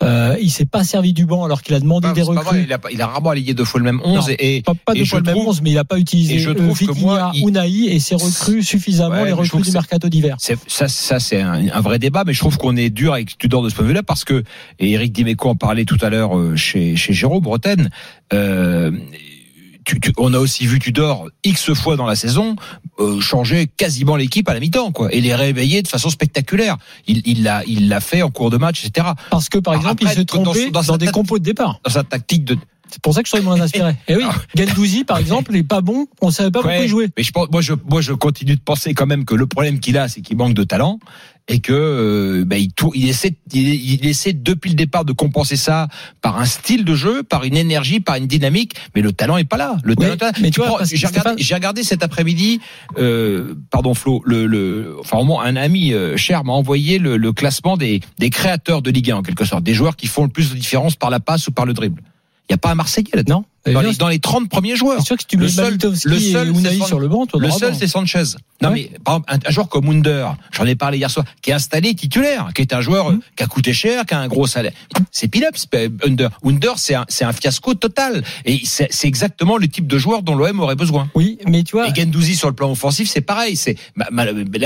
Euh, 0.03 0.35
il 0.39 0.51
s'est 0.51 0.65
pas 0.67 0.83
servi 0.83 1.11
du 1.11 1.25
banc 1.25 1.43
alors 1.43 1.63
qu'il 1.63 1.73
a 1.73 1.79
demandé 1.79 2.07
des 2.13 2.21
c'est 2.21 2.27
pas 2.27 2.41
recrues. 2.41 2.45
vrai, 2.57 2.63
il, 2.67 2.71
a, 2.73 2.79
il 2.91 3.01
a 3.01 3.07
rarement 3.07 3.31
aligné 3.31 3.55
deux 3.55 3.65
fois 3.65 3.79
le 3.79 3.83
même 3.83 3.99
11 4.03 4.27
Non. 4.27 4.35
et, 4.37 4.61
Pas, 4.61 4.73
pas 4.75 4.93
Et 4.93 4.99
de 4.99 5.03
je 5.03 5.09
fois 5.09 5.19
le 5.21 5.25
même 5.25 5.33
trouve- 5.35 5.47
11, 5.47 5.61
mais 5.63 5.71
il 5.71 5.73
n'a 5.75 5.85
pas 5.85 5.97
utilisé 5.97 6.35
et 6.35 6.39
je 6.39 6.51
euh, 6.51 6.53
trouve 6.53 6.77
que 6.77 6.85
Vitinha, 6.85 7.01
moi, 7.01 7.31
il- 7.33 7.47
Unai 7.47 7.95
et 7.95 7.99
ses 7.99 8.13
recrues 8.13 8.61
suffisamment 8.61 9.15
Ouais, 9.15 9.25
les 9.25 9.31
recrues 9.33 9.59
que 9.61 9.65
du 9.65 9.71
mercato 9.71 10.07
d'hiver. 10.07 10.37
ça, 10.39 10.87
ça 10.87 11.19
c'est 11.19 11.41
un, 11.41 11.67
un 11.73 11.81
vrai 11.81 11.97
débat, 11.97 12.23
mais 12.27 12.33
je 12.33 12.39
trouve 12.39 12.57
qu'on 12.59 12.75
est 12.75 12.91
dur 12.91 13.13
avec 13.13 13.39
Tudor 13.39 13.63
de 13.63 13.69
ce 13.69 13.75
point 13.75 13.85
de 13.85 13.87
vue-là 13.89 14.03
parce 14.03 14.23
que 14.23 14.43
et 14.77 14.91
Eric 14.91 15.13
Dimeco 15.13 15.49
en 15.49 15.55
parlait 15.55 15.85
tout 15.85 15.97
à 16.01 16.09
l'heure 16.11 16.37
euh, 16.37 16.55
chez 16.55 16.95
chez 16.95 17.13
Jérôme 17.13 17.41
Bretagne. 17.41 17.89
Euh, 18.33 18.91
tu, 19.87 19.99
tu- 19.99 20.11
on 20.17 20.33
a 20.33 20.39
aussi 20.39 20.67
vu 20.67 20.79
Tudor 20.79 21.29
x 21.43 21.73
fois 21.73 21.95
dans 21.95 22.05
la 22.05 22.15
saison 22.15 22.55
euh, 22.99 23.19
changer 23.21 23.67
quasiment 23.67 24.15
l'équipe 24.15 24.47
à 24.49 24.53
la 24.53 24.59
mi-temps, 24.59 24.91
quoi, 24.91 25.11
et 25.13 25.21
les 25.21 25.33
réveiller 25.33 25.81
de 25.81 25.87
façon 25.87 26.09
spectaculaire. 26.09 26.77
Il 27.07 27.43
l'a 27.43 27.63
il 27.65 27.87
l'a 27.89 27.99
fait 28.01 28.21
en 28.21 28.29
cours 28.29 28.49
de 28.49 28.57
match, 28.57 28.83
etc. 28.85 29.07
Parce 29.29 29.49
que 29.49 29.57
par 29.59 29.73
Alors 29.73 29.83
exemple, 29.83 30.03
après, 30.03 30.13
il 30.15 30.17
se 30.17 30.21
dans- 30.23 30.43
trompait 30.43 30.65
dans 30.65 30.71
dans, 30.71 30.83
sa 30.83 30.97
des 30.97 31.07
compos 31.07 31.39
de 31.39 31.43
départ. 31.43 31.79
Dans 31.85 31.91
sa 31.91 32.03
tactique 32.03 32.43
de 32.45 32.57
C'est 32.89 33.01
pour 33.01 33.13
ça 33.13 33.21
que 33.23 33.29
je 33.29 33.35
suis 33.35 33.43
moins 33.45 33.59
inspiré. 33.61 33.95
Et 34.07 34.15
oui, 34.15 34.23
Gendouzi 34.55 35.03
par 35.03 35.17
exemple, 35.19 35.51
n'est 35.53 35.63
pas 35.63 35.81
bon. 35.81 36.07
On 36.21 36.31
savait 36.31 36.51
pas 36.51 36.59
pourquoi 36.59 36.77
Ouais, 36.79 36.85
il 36.85 36.89
jouait. 36.89 37.09
Mais 37.17 37.23
je 37.23 37.31
pense, 37.31 37.47
moi, 37.51 37.61
je, 37.61 37.73
moi, 37.89 38.01
je 38.01 38.13
continue 38.13 38.55
de 38.55 38.61
penser 38.61 38.93
quand 38.93 39.05
même 39.07 39.23
que 39.25 39.35
le 39.35 39.47
problème 39.47 39.79
qu'il 39.79 39.97
a, 39.97 40.07
c'est 40.09 40.21
qu'il 40.21 40.37
manque 40.37 40.53
de 40.53 40.63
talent 40.63 40.99
et 41.47 41.59
que 41.59 41.73
euh, 41.73 42.43
bah, 42.45 42.57
il, 42.57 42.71
il 42.93 43.07
essaie 43.07 43.35
il, 43.53 43.93
il 43.93 44.05
essaie 44.05 44.33
depuis 44.33 44.69
le 44.69 44.75
départ 44.75 45.05
de 45.05 45.13
compenser 45.13 45.55
ça 45.55 45.87
par 46.21 46.39
un 46.39 46.45
style 46.45 46.83
de 46.83 46.95
jeu, 46.95 47.23
par 47.23 47.43
une 47.43 47.55
énergie, 47.55 47.99
par 47.99 48.15
une 48.15 48.27
dynamique, 48.27 48.73
mais 48.95 49.01
le 49.01 49.13
talent 49.13 49.37
est 49.37 49.45
pas 49.45 49.57
là. 49.57 49.77
Le 49.83 49.95
Oui, 49.97 50.17
talent 50.17 50.31
mais 50.41 50.51
tu 50.51 50.61
vois, 50.61 50.79
j'ai 50.83 51.07
regardé, 51.07 51.43
regardé 51.53 51.83
cet 51.83 52.03
après-midi, 52.03 52.59
euh, 52.97 53.55
pardon 53.71 53.93
Flo, 53.93 54.21
le, 54.25 54.45
le 54.45 54.97
enfin 54.99 55.17
au 55.17 55.23
moins 55.23 55.45
un 55.45 55.55
ami 55.55 55.93
euh, 55.93 56.17
cher 56.17 56.43
m'a 56.43 56.53
envoyé 56.53 56.99
le, 56.99 57.17
le 57.17 57.33
classement 57.33 57.77
des 57.77 58.01
des 58.19 58.29
créateurs 58.29 58.81
de 58.81 58.91
Ligue 58.91 59.11
1 59.11 59.17
en 59.17 59.21
quelque 59.23 59.45
sorte, 59.45 59.63
des 59.63 59.73
joueurs 59.73 59.95
qui 59.95 60.07
font 60.07 60.23
le 60.23 60.29
plus 60.29 60.51
de 60.51 60.55
différence 60.55 60.95
par 60.95 61.09
la 61.09 61.19
passe 61.19 61.47
ou 61.47 61.51
par 61.51 61.65
le 61.65 61.73
dribble. 61.73 62.01
Il 62.49 62.53
y 62.53 62.55
a 62.55 62.57
pas 62.57 62.71
un 62.71 62.75
Marseillais 62.75 63.09
là-dedans. 63.13 63.45
Dans 63.65 63.81
les, 63.81 63.93
dans 63.95 64.07
les 64.07 64.19
30 64.19 64.47
premiers 64.47 64.77
joueurs. 64.77 64.99
C'est 65.01 65.07
sûr 65.07 65.17
que 65.17 65.25
tu 65.27 65.35
Le 65.35 65.49
seul- 65.49 65.77
le 66.05 66.17
seul, 66.17 66.55
San- 66.55 66.87
sur 66.87 66.99
le 67.01 67.09
banc, 67.09 67.25
toi, 67.25 67.41
Le 67.41 67.51
seul, 67.51 67.75
c'est 67.75 67.87
Sanchez. 67.87 68.23
Non, 68.61 68.69
Ouais. 68.69 68.89
mais 68.93 68.99
par 69.03 69.15
exemple, 69.15 69.33
un, 69.33 69.39
un 69.45 69.51
joueur 69.51 69.67
comme 69.67 69.89
Wunder, 69.89 70.25
j'en 70.53 70.65
ai 70.65 70.75
parlé 70.75 70.97
hier 70.99 71.11
soir, 71.11 71.25
qui 71.41 71.49
est 71.49 71.53
installé 71.53 71.93
titulaire, 71.93 72.47
qui 72.55 72.61
est 72.61 72.71
un 72.73 72.79
joueur 72.79 73.11
euh, 73.11 73.19
qui 73.35 73.43
a 73.43 73.47
coûté 73.47 73.73
cher, 73.73 74.05
qui 74.05 74.13
a 74.13 74.19
un 74.21 74.29
gros 74.29 74.47
salaire. 74.47 74.71
C'est 75.11 75.27
Pilops, 75.27 75.67
Wunder. 76.01 76.29
Wunder, 76.43 76.71
c'est 76.77 76.95
un, 76.95 77.05
un 77.21 77.33
fiasco 77.33 77.73
total. 77.73 78.23
Et 78.45 78.61
c'est 78.63 78.87
exactement 79.03 79.57
le 79.57 79.67
type 79.67 79.85
de 79.85 79.97
joueur 79.97 80.23
dont 80.23 80.35
l'OM 80.35 80.61
aurait 80.61 80.75
besoin. 80.77 81.09
Oui, 81.13 81.37
mais 81.45 81.63
tu 81.63 81.73
vois, 81.75 81.89
Et 81.89 81.93
Gendouzi 81.93 82.37
sur 82.37 82.47
le 82.47 82.55
plan 82.55 82.71
offensif, 82.71 83.09
c'est 83.09 83.19
pareil. 83.19 83.57
C'est 83.57 83.75
bah, 83.97 84.07
bah, 84.13 84.23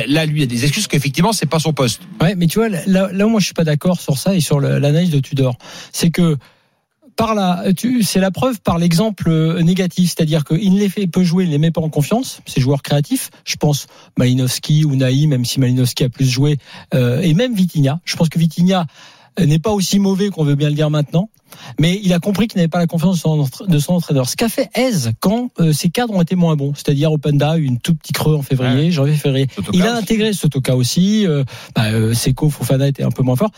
là, 0.08 0.26
lui, 0.28 0.42
il 0.42 0.44
a 0.44 0.46
des 0.46 0.64
excuses 0.66 0.86
qu'effectivement, 0.86 1.34
c'est 1.34 1.48
pas 1.48 1.58
son 1.58 1.74
poste. 1.74 2.02
Ouais, 2.22 2.36
mais 2.36 2.46
tu 2.46 2.60
vois, 2.60 2.70
là, 2.70 3.10
là 3.12 3.26
où 3.26 3.30
moi 3.30 3.40
je 3.40 3.46
suis 3.46 3.56
pas 3.56 3.64
d'accord 3.64 4.00
sur 4.00 4.20
ça 4.20 4.36
et 4.36 4.42
sur 4.42 4.60
l'analyse 4.60 5.10
de 5.10 5.20
Tudor, 5.22 5.58
c'est 5.92 6.12
que 6.12 6.38
par 7.26 7.64
tu- 7.76 8.04
c'est 8.04 8.20
la 8.20 8.32
preuve 8.32 8.60
par 8.62 8.78
l'exemple 8.78 9.30
euh, 9.30 9.62
négatif, 9.62 10.10
c'est-à-dire 10.16 10.44
qu'il 10.44 10.78
les 10.78 10.90
fait 10.90 11.08
peut 11.08 11.24
jouer, 11.24 11.44
il 11.46 11.50
les 11.52 11.58
met 11.58 11.72
pas 11.72 11.82
en 11.82 11.90
confiance, 11.90 12.42
ces 12.46 12.62
joueurs 12.62 12.82
créatifs. 12.82 13.30
Je 13.46 13.56
pense 13.56 13.88
Malinowski 14.18 14.86
ou 14.86 14.96
Naïm, 14.96 15.30
même 15.30 15.46
si 15.46 15.60
Malinowski 15.60 16.04
a 16.04 16.10
plus 16.10 16.26
joué, 16.30 16.58
euh, 16.94 17.22
et 17.22 17.34
même 17.34 17.54
Vitinha. 17.54 18.00
Je 18.06 18.16
pense 18.16 18.30
que 18.30 18.40
Vitinha 18.40 18.86
euh, 19.40 19.46
n'est 19.46 19.60
pas 19.60 19.72
aussi 19.72 19.98
mauvais 20.00 20.30
qu'on 20.30 20.44
veut 20.44 20.56
bien 20.56 20.70
le 20.70 20.76
dire 20.76 20.90
maintenant. 20.90 21.30
Mais 21.80 22.00
il 22.04 22.14
a 22.14 22.20
compris 22.20 22.48
qu'il 22.48 22.58
n'avait 22.60 22.70
pas 22.70 22.80
la 22.80 22.88
confiance 22.88 23.16
de 23.18 23.22
son, 23.22 23.40
entra- 23.44 23.68
de 23.68 23.78
son 23.80 23.94
entraîneur. 23.94 24.28
Ce 24.30 24.36
qu'a 24.38 24.48
fait 24.50 24.70
Eze 24.74 25.12
quand 25.20 25.50
euh, 25.60 25.74
ses 25.74 25.90
cadres 25.90 26.14
ont 26.14 26.22
été 26.22 26.36
moins 26.36 26.56
bons, 26.56 26.74
c'est-à-dire 26.76 27.12
Openda, 27.12 27.58
une 27.58 27.78
tout 27.80 27.94
petit 27.94 28.14
creux 28.14 28.36
en 28.36 28.42
février, 28.42 28.90
janvier, 28.92 29.16
février. 29.16 29.48
Sotoka 29.56 29.78
Il 29.78 29.84
a 29.84 29.96
intégré 29.98 30.32
Sotoka 30.34 30.76
aussi. 30.78 31.26
Euh, 31.28 31.44
bah, 31.76 31.88
euh, 31.92 32.14
Seko, 32.14 32.50
Fofana 32.50 32.88
était 32.88 33.04
un 33.04 33.12
peu 33.12 33.22
moins 33.24 33.36
fort. 33.36 33.52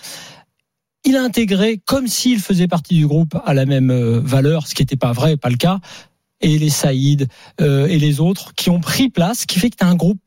Il 1.06 1.18
a 1.18 1.24
intégré 1.24 1.82
comme 1.86 2.08
s'il 2.08 2.40
faisait 2.40 2.68
partie 2.68 2.96
du 2.96 3.08
groupe 3.08 3.38
à 3.46 3.54
la 3.54 3.66
même 3.66 3.92
euh, 3.92 4.20
valeur, 4.24 4.68
ce 4.68 4.76
qui 4.76 4.82
n'était 4.82 4.96
pas 4.96 5.12
vrai, 5.12 5.38
pas 5.38 5.50
le 5.50 5.58
cas. 5.58 5.80
Et 6.42 6.58
les 6.58 6.70
Saïd 6.70 7.28
euh, 7.62 7.88
et 7.88 8.00
les 8.00 8.20
autres 8.20 8.54
qui 8.56 8.70
ont 8.70 8.80
pris 8.80 9.10
place, 9.10 9.40
ce 9.40 9.46
qui 9.46 9.60
fait 9.60 9.70
que 9.70 9.78
tu 9.78 9.84
as 9.84 9.88
un 9.88 9.96
groupe 9.96 10.20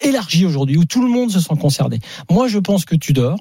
élargi 0.00 0.46
aujourd'hui 0.46 0.76
où 0.76 0.84
tout 0.84 1.02
le 1.02 1.08
monde 1.08 1.30
se 1.30 1.40
sent 1.40 1.54
concerné. 1.60 1.98
Moi, 2.30 2.48
je 2.48 2.58
pense 2.58 2.84
que 2.84 2.96
Tudor 2.96 3.38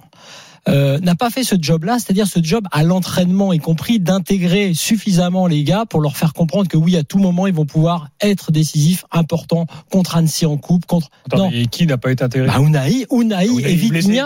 euh, 0.68 1.00
n'a 1.00 1.16
pas 1.16 1.30
fait 1.30 1.44
ce 1.44 1.56
job-là, 1.60 1.98
c'est-à-dire 2.00 2.28
ce 2.28 2.40
job 2.44 2.68
à 2.72 2.84
l'entraînement, 2.84 3.54
y 3.54 3.60
compris 3.60 4.00
d'intégrer 4.00 4.74
suffisamment 4.74 5.48
les 5.48 5.64
gars 5.64 5.86
pour 5.86 6.02
leur 6.02 6.18
faire 6.18 6.34
comprendre 6.34 6.68
que 6.68 6.78
oui, 6.78 6.98
à 6.98 7.04
tout 7.04 7.18
moment, 7.18 7.48
ils 7.48 7.54
vont 7.54 7.66
pouvoir 7.66 8.10
être 8.22 8.52
décisifs, 8.52 9.06
importants 9.12 9.68
contre 9.90 10.18
Annecy 10.18 10.46
en 10.46 10.58
coupe, 10.58 10.86
contre 10.86 11.10
Attends, 11.26 11.46
non. 11.46 11.52
mais 11.52 11.66
qui 11.68 11.86
n'a 11.86 11.98
pas 11.98 12.12
été 12.12 12.24
intégré? 12.24 12.48
Bah, 12.48 12.60
Unai, 12.60 13.06
Unai 13.12 13.48
Unai 13.48 14.08
et. 14.08 14.20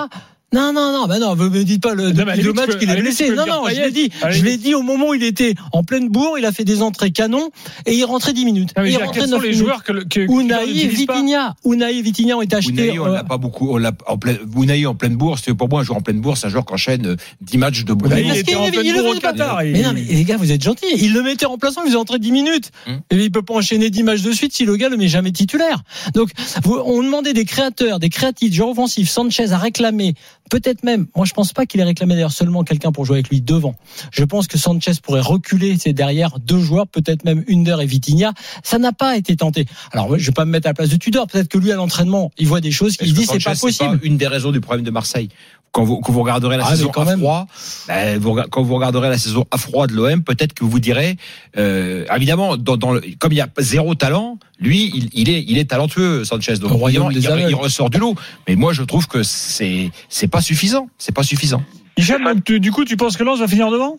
Non, 0.54 0.72
non, 0.72 0.92
non, 0.94 1.08
bah 1.08 1.20
non, 1.20 1.36
vous 1.36 1.50
me 1.50 1.64
dites 1.64 1.82
pas 1.82 1.94
le, 1.96 2.12
Non, 2.12 2.24
depuis 2.26 2.78
qu'il 2.78 2.90
est 2.90 3.02
blessé. 3.02 3.30
Non, 3.32 3.46
non, 3.48 3.64
je 3.70 3.82
l'ai 3.82 3.92
dit. 3.92 4.10
Je 4.30 4.44
l'ai 4.44 4.58
dit 4.58 4.76
au 4.76 4.82
moment 4.84 5.10
où 5.10 5.14
il 5.16 5.24
était 5.24 5.56
en 5.72 5.84
pleine 5.84 6.10
bourre, 6.10 6.38
il 6.38 6.46
a 6.46 6.52
fait 6.52 6.64
des 6.64 6.82
entrées 6.82 7.12
canons 7.12 7.50
et 7.86 7.96
il 7.96 8.04
rentrait 8.06 8.34
10 8.34 8.46
minutes. 8.46 8.70
Non, 8.78 8.84
il 8.86 8.96
rentrait 8.98 9.20
quels 9.22 9.30
sont 9.30 9.36
9 9.38 9.42
les 9.44 9.50
minutes. 9.50 9.64
joueurs 9.66 9.84
que, 9.84 9.92
le- 9.92 10.04
que, 10.06 10.20
Unai 10.22 10.70
et 10.70 10.88
Vitinha. 10.88 11.56
Unai 11.66 11.98
et 11.98 12.02
Vitinha 12.02 12.38
ont 12.38 12.42
été 12.42 12.56
achetés. 12.56 12.72
Unai, 12.90 13.00
on 13.00 13.08
euh, 13.08 13.14
l'a 13.14 13.24
pas 13.24 13.38
beaucoup. 13.38 13.72
On 13.72 13.78
l'a 13.78 13.92
en 14.08 14.18
pleine. 14.18 14.38
Unai 14.56 14.86
en 14.86 14.96
pleine 14.96 15.16
bourse. 15.16 15.42
Pour 15.54 15.70
moi, 15.70 15.82
un 15.82 15.84
joueur 15.84 15.98
en 15.98 16.02
pleine 16.02 16.22
bourse, 16.22 16.42
c'est 16.42 16.48
un 16.48 16.50
joueur 16.52 16.66
qui 16.66 16.74
enchaîne 16.74 17.06
euh, 17.08 17.16
10 17.42 17.58
matchs 17.58 17.84
de 17.86 17.94
bourse. 17.94 18.12
Unai, 18.14 18.22
Mais 18.22 18.28
parce 18.28 18.38
il 18.38 18.42
était 18.42 18.56
en 18.56 18.66
le- 18.66 18.72
pleine 18.72 18.94
bourre 18.96 19.06
au 19.06 19.10
faisait 19.10 19.22
pas. 19.22 19.32
Qatar. 19.32 19.60
Mais 19.64 19.82
non, 19.82 19.92
mais 19.94 20.02
les 20.02 20.24
gars, 20.24 20.38
vous 20.38 20.52
êtes 20.52 20.64
gentils. 20.64 20.86
Il 20.98 21.14
le 21.14 21.24
mettait 21.24 21.46
remplaçant, 21.48 21.82
il 21.84 21.88
faisait 21.88 21.98
entrer 21.98 22.20
10 22.20 22.32
minutes. 22.32 22.72
Et 23.10 23.16
il 23.16 23.32
peut 23.32 23.42
pas 23.42 23.56
enchaîner 23.56 23.90
10 23.90 24.04
matchs 24.04 24.22
de 24.22 24.32
suite 24.32 24.54
si 24.54 24.66
le 24.66 24.76
gars 24.76 24.90
le 24.90 24.98
met 24.98 25.08
jamais 25.08 25.32
titulaire. 25.32 25.82
Donc, 26.14 26.30
on 26.66 27.02
demandait 27.02 27.34
des 27.34 27.46
créateurs, 27.46 28.00
des 28.00 28.10
créatifs, 28.10 28.52
des 28.52 28.56
joueurs 28.56 28.70
offensifs. 28.70 29.10
Sanchez 29.10 29.52
a 29.52 29.58
réclamé, 29.58 30.14
peut-être 30.50 30.84
même, 30.84 31.08
moi 31.16 31.26
je 31.26 31.34
pense 31.34 31.54
pas 31.54 31.66
qu'il 31.66 31.80
ait 31.80 31.86
réclamé 31.86 32.14
d'ailleurs 32.14 32.32
seulement 32.32 32.64
quelqu'un 32.64 32.92
pour 32.92 33.06
jouer 33.06 33.18
avec 33.18 33.30
lui 33.30 33.42
devant. 33.42 33.76
Je 34.12 34.24
pense 34.24 34.48
que 34.48 34.58
Sanchez 34.58 34.94
pourrait 35.02 35.22
reculer, 35.22 35.78
c'est 35.80 35.94
derrière 35.94 36.40
deux 36.40 36.60
joueurs, 36.60 36.88
peut-être 36.88 37.24
même 37.26 37.44
Under 37.50 37.82
et 37.82 37.86
Vitinha. 37.86 38.34
Ça 38.64 38.78
n'a 38.78 38.92
pas 38.92 39.18
été 39.18 39.36
tenté. 39.36 39.66
Alors, 39.92 40.18
je 40.18 40.26
vais 40.26 40.34
pas 40.34 40.46
me 40.46 40.52
mettre 40.52 40.68
à 40.68 40.72
la 40.72 40.74
place 40.74 40.90
de 40.90 40.96
Tudor. 40.96 41.28
Peut-être 41.28 41.50
que 41.50 41.58
lui, 41.58 41.72
à 41.72 41.76
l'entraînement, 41.76 42.32
il 42.38 42.48
voit 42.48 42.62
des 42.62 42.72
choses 42.72 42.98
qu'il 42.98 43.14
dit 43.14 43.26
c'est 43.26 43.44
pas 43.44 43.56
possible. 43.56 44.00
une 44.04 44.18
des 44.18 44.28
raisons 44.28 44.52
du 44.52 44.62
problème 44.62 44.86
de 44.86 44.92
Marseille? 44.92 45.30
Quand 45.74 45.84
vous, 45.84 45.98
quand 46.02 46.14
vous 46.14 46.22
regarderez 46.22 46.56
la 46.58 46.66
Ah, 46.68 46.76
saison 46.76 46.90
quand 46.94 47.02
à 47.02 47.06
même. 47.06 47.18
froid, 47.20 47.48
ben, 47.88 48.20
vous 48.20 48.40
quand 48.52 48.62
vous 48.62 48.76
regarderez 48.76 49.10
la 49.10 49.18
saison 49.18 49.44
à 49.50 49.58
froid 49.58 49.88
de 49.88 49.94
l'OM, 49.94 50.22
peut-être 50.24 50.54
que 50.54 50.64
vous 50.64 50.80
direz, 50.80 51.18
euh, 51.58 52.06
évidemment, 52.16 52.58
dans, 52.58 52.78
dans 52.78 52.92
le, 52.92 53.02
comme 53.18 53.32
il 53.32 53.38
y 53.38 53.42
a 53.42 53.48
zéro 53.58 53.96
talent, 53.96 54.38
lui, 54.60 54.92
il, 54.94 55.10
il 55.14 55.30
est, 55.32 55.44
il 55.48 55.58
est 55.58 55.66
talentueux, 55.72 56.24
Sanchez. 56.26 56.58
Donc, 56.58 56.74
évidemment, 56.86 57.10
il, 57.10 57.56
ressort 57.56 57.90
du 57.90 57.98
lot. 57.98 58.16
Mais 58.48 58.56
moi, 58.56 58.72
je 58.72 58.84
trouve 58.84 59.08
que 59.08 59.24
c'est, 59.24 59.90
c'est 60.10 60.28
pas 60.28 60.42
suffisant. 60.42 60.90
C'est 61.00 61.12
pas 61.12 61.24
suffisant. 61.24 61.64
Hicham, 61.98 62.24
donc, 62.24 62.44
tu- 62.44 62.60
du 62.60 62.72
coup, 62.72 62.86
tu 62.86 62.96
penses 62.96 63.18
que 63.18 63.24
Lens 63.24 63.40
va 63.40 63.48
finir 63.48 63.72
devant? 63.72 63.98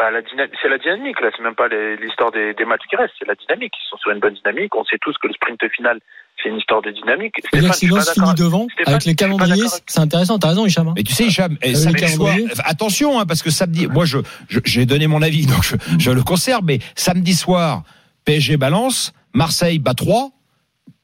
Bah, 0.00 0.10
la 0.10 0.20
c'est 0.24 0.68
la 0.70 0.78
dynamique, 0.78 1.20
là. 1.20 1.28
C'est 1.36 1.42
même 1.42 1.54
pas 1.54 1.68
l'histoire 1.68 2.32
des, 2.32 2.54
des 2.54 2.64
matchs 2.64 2.88
qui 2.88 2.96
restent, 2.96 3.12
c'est 3.18 3.28
la 3.28 3.34
dynamique. 3.34 3.74
Ils 3.76 3.88
sont 3.90 3.98
sur 3.98 4.10
une 4.12 4.18
bonne 4.18 4.32
dynamique. 4.32 4.74
On 4.74 4.84
sait 4.84 4.96
tous 4.98 5.12
que 5.20 5.26
le 5.28 5.34
sprint 5.34 5.60
final, 5.76 6.00
c'est 6.42 6.48
une 6.48 6.56
histoire 6.56 6.80
de 6.80 6.90
dynamique. 6.90 7.34
C'est-à-dire 7.36 7.74
Stéphane, 7.74 8.00
que 8.00 8.12
finit 8.14 8.34
devant, 8.34 8.66
Stéphane, 8.72 8.94
avec 8.94 9.04
les 9.04 9.14
calendriers, 9.14 9.66
c'est 9.86 10.00
intéressant. 10.00 10.38
T'as 10.38 10.48
raison, 10.48 10.64
Hicham. 10.64 10.88
hein. 10.88 10.94
Mais 10.96 11.02
tu 11.02 11.12
sais, 11.12 11.26
Hicham, 11.26 11.58
eh, 11.60 11.74
Euh, 11.76 12.62
attention, 12.64 13.20
hein, 13.20 13.26
parce 13.26 13.42
que 13.42 13.50
samedi, 13.50 13.88
moi, 13.88 14.06
je, 14.06 14.16
j'ai 14.64 14.86
donné 14.86 15.06
mon 15.06 15.20
avis, 15.20 15.44
donc 15.52 15.62
je, 15.62 15.76
je 15.98 16.10
le 16.10 16.22
conserve, 16.22 16.62
mais 16.64 16.78
samedi 16.96 17.34
soir, 17.34 17.82
PSG 18.24 18.56
balance, 18.56 19.12
Marseille 19.34 19.78
bat 19.80 19.92
3. 19.92 20.30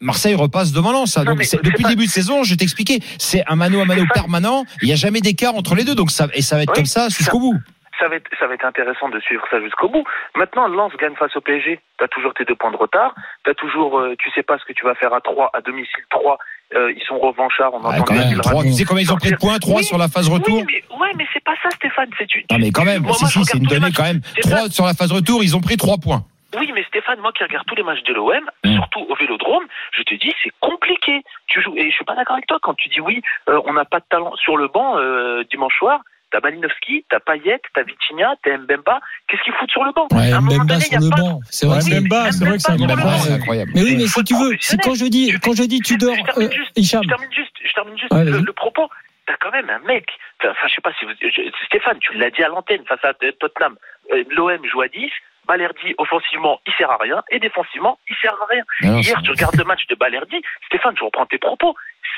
Marseille 0.01 0.35
repasse 0.35 0.73
devant 0.73 0.93
Lens. 0.93 1.17
hein. 1.17 1.25
Donc, 1.25 1.39
depuis 1.63 1.83
le 1.85 1.89
début 1.91 2.07
de 2.07 2.11
saison, 2.11 2.45
je 2.45 2.55
t'ai 2.55 2.65
expliqué, 2.65 3.01
c'est 3.19 3.43
un 3.47 3.57
mano 3.57 3.81
à 3.81 3.85
mano 3.85 4.05
permanent. 4.13 4.65
Il 4.83 4.87
n'y 4.87 4.93
a 4.93 4.97
jamais 4.97 5.21
d'écart 5.21 5.55
entre 5.55 5.75
les 5.75 5.85
deux, 5.85 5.95
donc 5.95 6.11
ça 6.11 6.29
et 6.35 6.43
ça 6.43 6.57
va 6.57 6.63
être 6.63 6.71
Oui, 6.71 6.77
comme 6.77 6.87
ça 6.87 7.09
jusqu'au 7.09 7.41
bout. 7.41 7.59
Ça 7.99 8.09
va 8.09 8.17
être, 8.17 8.27
ça 8.39 8.47
va 8.47 8.55
être 8.55 8.65
intéressant 8.65 9.09
de 9.09 9.19
suivre 9.21 9.45
ça 9.51 9.61
jusqu'au 9.61 9.89
bout. 9.89 10.05
Maintenant, 10.37 10.69
Lens 10.69 10.93
gagne 11.01 11.15
face 11.17 11.35
au 11.37 11.41
PSG. 11.41 11.81
T'as 11.99 12.09
toujours 12.09 12.35
tes 12.35 12.45
deux 12.45 12.55
points 12.55 12.71
de 12.71 12.77
retard. 12.77 13.15
T'as 13.45 13.55
toujours, 13.55 13.99
euh, 13.99 14.15
tu 14.19 14.31
sais 14.33 14.43
pas 14.43 14.59
ce 14.59 14.65
que 14.65 14.73
tu 14.73 14.85
vas 14.85 14.95
faire 14.95 15.13
à 15.15 15.21
3, 15.21 15.51
à 15.55 15.61
domicile 15.61 16.05
3. 16.11 16.39
Euh, 16.75 16.93
ils 16.97 17.03
sont 17.05 17.19
revanchards. 17.19 17.75
On 17.75 17.81
Ouais, 17.81 17.95
entend 17.95 18.05
quand 18.05 18.15
même, 18.15 18.29
qu'ils 18.29 18.39
trois, 18.39 18.53
racontent. 18.53 18.69
tu 18.69 18.73
sais 18.75 18.85
combien 18.85 19.03
ils 19.03 19.13
ont 19.13 19.17
pris 19.17 19.31
de 19.31 19.37
points 19.37 19.59
3 19.59 19.77
Oui, 19.77 19.85
sur 19.85 19.99
la 19.99 20.09
phase 20.09 20.29
retour 20.29 20.57
Oui, 20.59 20.65
mais, 20.67 20.97
ouais, 20.99 21.11
mais 21.17 21.27
c'est 21.33 21.45
pas 21.45 21.55
ça, 21.63 21.71
Stéphane. 21.71 22.11
C'est 22.19 22.27
tu, 22.27 22.45
Non 22.51 22.59
mais 22.59 22.71
quand 22.73 22.85
même, 22.85 23.05
si 23.13 23.27
si, 23.27 23.45
c'est 23.45 23.59
une 23.59 23.65
donnée 23.65 23.93
quand 23.95 24.03
même. 24.03 24.21
3 24.43 24.69
sur 24.71 24.85
la 24.85 24.95
phase 24.95 25.13
retour, 25.13 25.43
ils 25.45 25.55
ont 25.57 25.61
pris 25.61 25.77
3 25.77 25.97
points. 25.99 26.23
Oui, 26.57 26.71
mais 26.75 26.85
Stéphane, 26.85 27.19
moi 27.21 27.33
qui 27.33 27.43
regarde 27.43 27.67
tous 27.67 27.75
les 27.75 27.83
matchs 27.83 28.03
de 28.05 28.15
l'OM, 28.15 28.33
Mm. 28.65 28.75
surtout 28.75 29.01
au 29.09 29.15
Vélodrome, 29.17 29.65
je 29.93 30.03
te 30.03 30.15
dis 30.15 30.33
c'est 30.43 30.53
compliqué. 30.61 31.23
Tu 31.49 31.61
joues 31.63 31.75
et 31.77 31.91
je 31.91 31.95
suis 31.95 32.05
pas 32.05 32.15
d'accord 32.15 32.35
avec 32.37 32.47
toi 32.47 32.59
quand 32.63 32.75
tu 32.75 32.89
dis 32.89 33.01
oui, 33.01 33.21
euh, 33.49 33.61
on 33.67 33.73
n'a 33.73 33.85
pas 33.85 33.99
de 34.01 34.05
talent 34.09 34.35
sur 34.37 34.57
le 34.57 34.69
banc 34.69 34.97
euh, 34.99 35.43
dimanche 35.51 35.77
soir. 35.79 36.01
T'as 36.33 36.41
Malinowski, 36.41 37.05
t'as 37.09 37.21
Payet, 37.21 37.61
t'as 37.73 37.85
Vitinha, 37.85 38.35
t'as 38.43 38.59
Mbemba. 38.59 38.99
Qu'est-ce 39.29 39.43
qu'ils 39.43 39.53
foutent 39.55 39.71
sur 39.71 39.85
le 39.85 39.93
banc? 39.93 40.09
Ouais, 40.13 40.33
À 40.33 40.39
un 40.39 40.41
moment 40.41 40.57
Mbemba 40.65 40.75
donné, 40.75 40.85
sur 40.85 40.93
y 40.93 40.97
a 40.97 41.01
le 41.01 41.11
pas- 41.11 41.17
banc. 41.23 41.41
C'est 41.51 41.67
vrai 41.67 41.81
c'est- 41.81 42.01
Mbemba, 42.01 42.33
c'est 42.33 42.45
vrai 42.45 42.57
que 42.57 42.63
c'est 42.63 43.33
incroyable. 43.33 43.71
Mais 43.75 43.83
oui, 43.83 43.97
mais 43.97 44.07
si 44.07 44.25
tu 44.25 44.35
veux, 44.35 44.57
c'est 44.61 44.77
professionnel. 44.77 44.81
quand 44.85 44.95
je 44.95 45.05
dis, 45.07 45.33
quand 45.41 45.55
je 45.55 45.63
dis 45.65 45.79
je- 45.79 45.83
Tudor, 45.95 46.17
je 46.17 46.23
termine 46.25 46.49
euh, 46.49 46.53
juste. 46.53 46.73
Je 46.83 47.09
termine 47.09 47.33
juste, 47.33 47.57
je 47.65 47.73
termine 47.75 47.99
juste 47.99 48.13
Ouais, 48.13 48.25
le, 48.25 48.53
propos. 48.53 48.89
T'as 49.27 49.37
quand 49.41 49.51
même 49.53 49.71
un 49.71 49.79
mec. 49.87 50.07
Enfin, 50.45 50.67
je 50.69 50.75
sais 50.75 50.81
pas 50.81 50.93
si 50.99 51.05
vous, 51.05 51.13
je- 51.21 51.51
Stéphane, 51.67 51.99
tu 52.01 52.13
l'as 52.15 52.31
dit 52.31 52.43
à 52.43 52.49
l'antenne 52.49 52.85
face 52.87 53.05
à 53.05 53.13
Tottenham. 53.15 53.77
Euh, 54.13 54.23
L'OM 54.31 54.65
joue 54.67 54.83
à 54.83 54.89
10. 54.89 55.11
Balerdi, 55.47 55.95
offensivement, 55.99 56.59
il 56.67 56.73
sert 56.79 56.91
à 56.91 56.99
rien. 57.01 57.23
Et 57.31 57.39
défensivement, 57.39 57.99
il 58.11 58.17
sert 58.21 58.33
à 58.35 58.47
rien. 58.51 58.63
Non, 58.83 58.97
non, 58.97 59.01
Hier, 59.01 59.21
tu 59.23 59.31
regardes 59.31 59.57
le 59.57 59.65
match 59.65 59.87
de 59.89 59.95
Balerdi. 59.95 60.37
Stéphane, 60.67 60.95
je 60.99 61.05
reprends 61.05 61.27
tes 61.27 61.39
propos. 61.39 61.75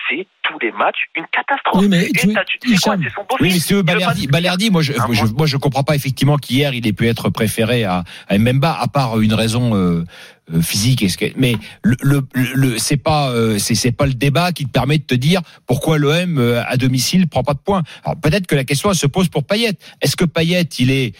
C'est 0.08 0.26
tous 0.42 0.58
les 0.60 0.72
matchs 0.72 1.04
une 1.16 1.26
catastrophe. 1.26 1.82
Oui, 1.82 1.88
mais 1.88 2.04
Et 2.06 2.12
tu- 2.12 2.32
t'as- 2.32 2.44
tu 2.44 2.76
sais 2.76 2.80
quoi, 2.82 2.96
c'est 3.02 3.10
son 3.14 3.22
beau 3.28 3.36
Oui, 3.40 3.50
mais 3.52 3.58
si 3.58 3.74
veux, 3.74 3.82
Balerdi, 3.82 4.26
pas- 4.26 4.32
Balerdi, 4.32 4.70
moi, 4.70 4.80
je, 4.80 4.92
Ah, 4.98 5.06
je, 5.12 5.24
moi- 5.34 5.46
je 5.46 5.56
comprends 5.58 5.82
pas 5.84 5.94
effectivement 5.94 6.36
qu'hier 6.38 6.72
il 6.72 6.86
ait 6.86 6.92
pu 6.94 7.06
être 7.08 7.28
préféré 7.28 7.84
à, 7.84 8.04
à 8.28 8.38
Mbemba, 8.38 8.74
à 8.80 8.88
part 8.88 9.20
une 9.20 9.34
raison 9.34 9.74
euh, 9.74 10.04
euh, 10.54 10.62
physique. 10.62 11.02
Est-ce 11.02 11.18
que, 11.18 11.26
mais 11.36 11.54
le, 11.82 11.96
le, 12.02 12.22
le 12.54 12.78
c'est 12.78 12.96
pas, 12.96 13.30
euh, 13.30 13.58
c'est, 13.58 13.74
c'est 13.74 13.92
pas 13.92 14.06
le 14.06 14.14
débat 14.14 14.52
qui 14.52 14.64
te 14.64 14.70
permet 14.70 14.96
de 14.98 15.04
te 15.04 15.14
dire 15.14 15.42
pourquoi 15.66 15.98
l'OM 15.98 16.38
euh, 16.38 16.62
à 16.66 16.76
domicile 16.78 17.28
prend 17.28 17.42
pas 17.42 17.52
de 17.54 17.58
points. 17.58 17.82
Alors 18.04 18.18
peut-être 18.18 18.46
que 18.46 18.54
la 18.54 18.64
question 18.64 18.88
elle 18.90 18.96
se 18.96 19.06
pose 19.06 19.28
pour 19.28 19.44
Payet. 19.44 19.72
Est-ce 20.00 20.16
que 20.16 20.24
Payet, 20.24 20.62
il 20.78 20.90
est 20.90 21.14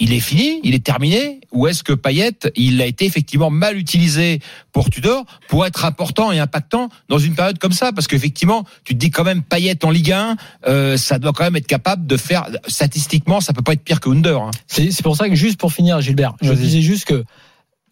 il 0.00 0.12
est 0.12 0.20
fini, 0.20 0.60
il 0.62 0.74
est 0.74 0.84
terminé, 0.84 1.40
ou 1.50 1.66
est-ce 1.66 1.82
que 1.82 1.92
Payet, 1.92 2.32
il 2.54 2.80
a 2.80 2.86
été 2.86 3.04
effectivement 3.04 3.50
mal 3.50 3.76
utilisé 3.76 4.40
pour 4.72 4.90
Tudor 4.90 5.24
pour 5.48 5.66
être 5.66 5.84
important 5.84 6.30
et 6.30 6.38
impactant 6.38 6.88
dans 7.08 7.18
une 7.18 7.34
période 7.34 7.58
comme 7.58 7.72
ça? 7.72 7.92
Parce 7.92 8.06
qu'effectivement, 8.06 8.64
tu 8.84 8.94
te 8.94 8.98
dis 8.98 9.10
quand 9.10 9.24
même 9.24 9.42
Payet 9.42 9.84
en 9.84 9.90
Ligue 9.90 10.12
1, 10.12 10.36
euh, 10.66 10.96
ça 10.96 11.18
doit 11.18 11.32
quand 11.32 11.44
même 11.44 11.56
être 11.56 11.66
capable 11.66 12.06
de 12.06 12.16
faire 12.16 12.48
statistiquement, 12.66 13.40
ça 13.40 13.52
peut 13.52 13.62
pas 13.62 13.72
être 13.72 13.82
pire 13.82 14.00
que 14.00 14.08
Under. 14.08 14.40
hein. 14.40 14.50
C'est 14.66 14.90
c'est 14.92 15.02
pour 15.02 15.16
ça 15.16 15.28
que 15.28 15.34
juste 15.34 15.58
pour 15.58 15.72
finir, 15.72 16.00
Gilbert, 16.00 16.34
je 16.40 16.52
disais 16.52 16.80
juste 16.80 17.04
que 17.04 17.24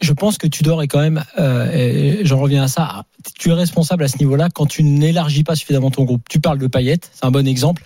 je 0.00 0.12
pense 0.12 0.38
que 0.38 0.46
Tudor 0.46 0.82
est 0.82 0.88
quand 0.88 1.00
même, 1.00 1.25
euh, 1.38 1.72
et 1.72 2.25
j'en 2.26 2.38
reviens 2.38 2.64
à 2.64 2.68
ça, 2.68 3.04
tu 3.38 3.50
es 3.50 3.54
responsable 3.54 4.04
à 4.04 4.08
ce 4.08 4.18
niveau-là 4.18 4.48
quand 4.54 4.66
tu 4.66 4.82
n'élargis 4.82 5.42
pas 5.42 5.56
suffisamment 5.56 5.90
ton 5.90 6.04
groupe. 6.04 6.22
Tu 6.28 6.38
parles 6.38 6.58
de 6.58 6.66
Payet, 6.66 6.98
c'est 7.12 7.25
un 7.25 7.30
bon 7.30 7.46
exemple. 7.46 7.82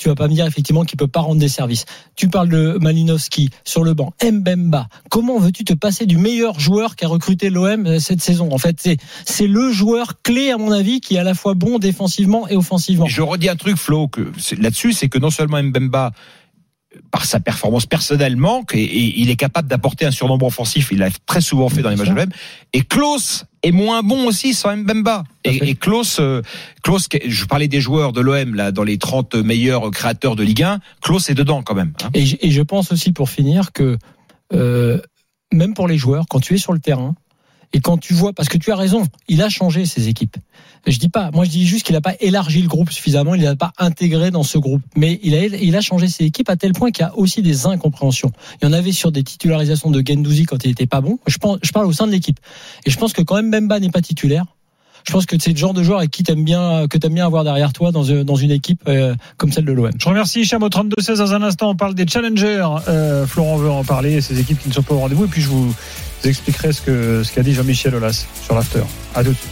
Tu 0.00 0.08
vas 0.08 0.14
pas 0.14 0.28
me 0.28 0.34
dire 0.34 0.46
effectivement 0.46 0.84
qu'il 0.84 0.96
peut 0.96 1.08
pas 1.08 1.20
rendre 1.20 1.38
des 1.38 1.50
services. 1.50 1.84
Tu 2.16 2.28
parles 2.28 2.48
de 2.48 2.78
Malinowski 2.80 3.50
sur 3.66 3.84
le 3.84 3.92
banc, 3.92 4.14
Mbemba. 4.24 4.88
Comment 5.10 5.38
veux-tu 5.38 5.62
te 5.62 5.74
passer 5.74 6.06
du 6.06 6.16
meilleur 6.16 6.58
joueur 6.58 6.96
qu'a 6.96 7.06
recruté 7.06 7.50
l'OM 7.50 7.98
cette 8.00 8.22
saison? 8.22 8.50
En 8.50 8.56
fait, 8.56 8.76
c'est 8.80 8.96
c'est 9.26 9.46
le 9.46 9.70
joueur 9.70 10.22
clé 10.22 10.52
à 10.52 10.56
mon 10.56 10.72
avis 10.72 11.02
qui 11.02 11.16
est 11.16 11.18
à 11.18 11.22
la 11.22 11.34
fois 11.34 11.52
bon 11.52 11.78
défensivement 11.78 12.48
et 12.48 12.56
offensivement. 12.56 13.04
Je 13.04 13.20
redis 13.20 13.50
un 13.50 13.56
truc, 13.56 13.76
Flo, 13.76 14.08
que 14.08 14.32
là-dessus, 14.58 14.94
c'est 14.94 15.10
que 15.10 15.18
non 15.18 15.28
seulement 15.28 15.62
Mbemba, 15.62 16.12
par 17.10 17.26
sa 17.26 17.38
performance 17.38 17.84
personnelle, 17.84 18.36
manque 18.36 18.74
et, 18.74 18.82
et 18.82 19.20
il 19.20 19.28
est 19.28 19.36
capable 19.36 19.68
d'apporter 19.68 20.06
un 20.06 20.12
surnombre 20.12 20.46
offensif. 20.46 20.88
Il 20.92 21.00
l'a 21.00 21.10
très 21.26 21.42
souvent 21.42 21.68
fait 21.68 21.82
dans 21.82 21.90
les 21.90 21.96
matchs 21.96 22.08
de 22.08 22.14
l'OM. 22.14 22.30
Et 22.72 22.80
Klaus 22.80 23.44
est 23.62 23.72
moins 23.72 24.02
bon 24.02 24.26
aussi 24.26 24.54
sans 24.54 24.76
Mbemba. 24.76 25.24
Et, 25.44 25.70
et 25.70 25.74
Klaus, 25.74 26.18
euh, 26.20 26.42
Klaus, 26.82 27.08
je 27.26 27.44
parlais 27.44 27.68
des 27.68 27.80
joueurs 27.80 28.12
de 28.12 28.20
l'OM 28.20 28.54
là 28.54 28.72
dans 28.72 28.84
les 28.84 28.98
30 28.98 29.34
meilleurs 29.36 29.90
créateurs 29.90 30.36
de 30.36 30.42
Ligue 30.42 30.62
1. 30.62 30.80
Klaus 31.02 31.28
est 31.30 31.34
dedans 31.34 31.62
quand 31.62 31.74
même. 31.74 31.92
hein. 32.02 32.10
Et, 32.14 32.24
je- 32.26 32.36
et 32.40 32.50
je 32.50 32.62
pense 32.62 32.92
aussi 32.92 33.12
pour 33.12 33.28
finir 33.30 33.72
que 33.72 33.98
euh, 34.52 34.98
même 35.52 35.74
pour 35.74 35.88
les 35.88 35.98
joueurs, 35.98 36.24
quand 36.28 36.40
tu 36.40 36.54
es 36.54 36.58
sur 36.58 36.72
le 36.72 36.78
terrain 36.78 37.14
et 37.72 37.80
quand 37.80 37.98
tu 37.98 38.14
vois, 38.14 38.32
parce 38.32 38.48
que 38.48 38.58
tu 38.58 38.72
as 38.72 38.76
raison, 38.76 39.04
il 39.28 39.42
a 39.42 39.48
changé 39.48 39.86
ses 39.86 40.08
équipes. 40.08 40.36
Je 40.86 40.98
dis 40.98 41.08
pas, 41.08 41.30
moi 41.32 41.44
je 41.44 41.50
dis 41.50 41.66
juste 41.66 41.84
qu'il 41.84 41.94
n'a 41.94 42.00
pas 42.00 42.14
élargi 42.20 42.62
le 42.62 42.68
groupe 42.68 42.90
suffisamment, 42.90 43.34
il 43.34 43.42
n'a 43.42 43.54
pas 43.54 43.72
intégré 43.78 44.30
dans 44.30 44.42
ce 44.42 44.58
groupe, 44.58 44.82
mais 44.96 45.20
il 45.22 45.34
a 45.34 45.44
il 45.44 45.76
a 45.76 45.80
changé 45.80 46.08
ses 46.08 46.24
équipes 46.24 46.48
à 46.48 46.56
tel 46.56 46.72
point 46.72 46.90
qu'il 46.90 47.04
y 47.04 47.08
a 47.08 47.16
aussi 47.16 47.42
des 47.42 47.66
incompréhensions. 47.66 48.32
Il 48.60 48.66
y 48.66 48.68
en 48.68 48.72
avait 48.72 48.92
sur 48.92 49.12
des 49.12 49.22
titularisations 49.22 49.90
de 49.90 50.02
Gendouzi 50.04 50.46
quand 50.46 50.64
il 50.64 50.70
était 50.70 50.86
pas 50.86 51.00
bon. 51.00 51.18
Je 51.26 51.36
pense, 51.38 51.58
je 51.62 51.70
parle 51.72 51.86
au 51.86 51.92
sein 51.92 52.06
de 52.06 52.12
l'équipe, 52.12 52.40
et 52.86 52.90
je 52.90 52.96
pense 52.98 53.12
que 53.12 53.22
quand 53.22 53.36
même 53.36 53.50
Bemba 53.50 53.78
n'est 53.78 53.90
pas 53.90 54.02
titulaire. 54.02 54.46
Je 55.06 55.12
pense 55.12 55.26
que 55.26 55.36
c'est 55.40 55.50
le 55.52 55.56
genre 55.56 55.74
de 55.74 55.82
joueur 55.82 55.98
avec 55.98 56.10
qui 56.10 56.22
t'aimes 56.22 56.44
bien, 56.44 56.86
que 56.88 56.98
t'aimes 56.98 57.14
bien 57.14 57.26
avoir 57.26 57.44
derrière 57.44 57.72
toi 57.72 57.90
dans, 57.92 58.04
une- 58.04 58.22
dans 58.24 58.36
une 58.36 58.50
équipe 58.50 58.82
euh, 58.88 59.14
comme 59.36 59.50
celle 59.52 59.64
de 59.64 59.72
l'OM. 59.72 59.90
Je 59.98 60.08
remercie 60.08 60.40
Hicham 60.40 60.62
au 60.62 60.68
32-16 60.68 61.18
dans 61.18 61.32
un 61.34 61.42
instant. 61.42 61.70
On 61.70 61.76
parle 61.76 61.94
des 61.94 62.06
challengers. 62.06 62.64
Euh, 62.88 63.26
Florent 63.26 63.56
veut 63.56 63.70
en 63.70 63.84
parler, 63.84 64.20
ces 64.20 64.38
équipes 64.40 64.58
qui 64.60 64.68
ne 64.68 64.74
sont 64.74 64.82
pas 64.82 64.94
au 64.94 64.98
rendez-vous. 65.00 65.24
Et 65.24 65.28
puis 65.28 65.42
je 65.42 65.48
vous 65.48 65.74
expliquerai 66.24 66.72
ce 66.72 66.82
que 66.82 67.22
ce 67.24 67.32
qu'a 67.32 67.42
dit 67.42 67.54
Jean-Michel 67.54 67.94
Aulas 67.94 68.26
sur 68.44 68.54
l'after. 68.54 68.82
À 69.14 69.24
tout 69.24 69.30
de 69.30 69.34
suite. 69.36 69.50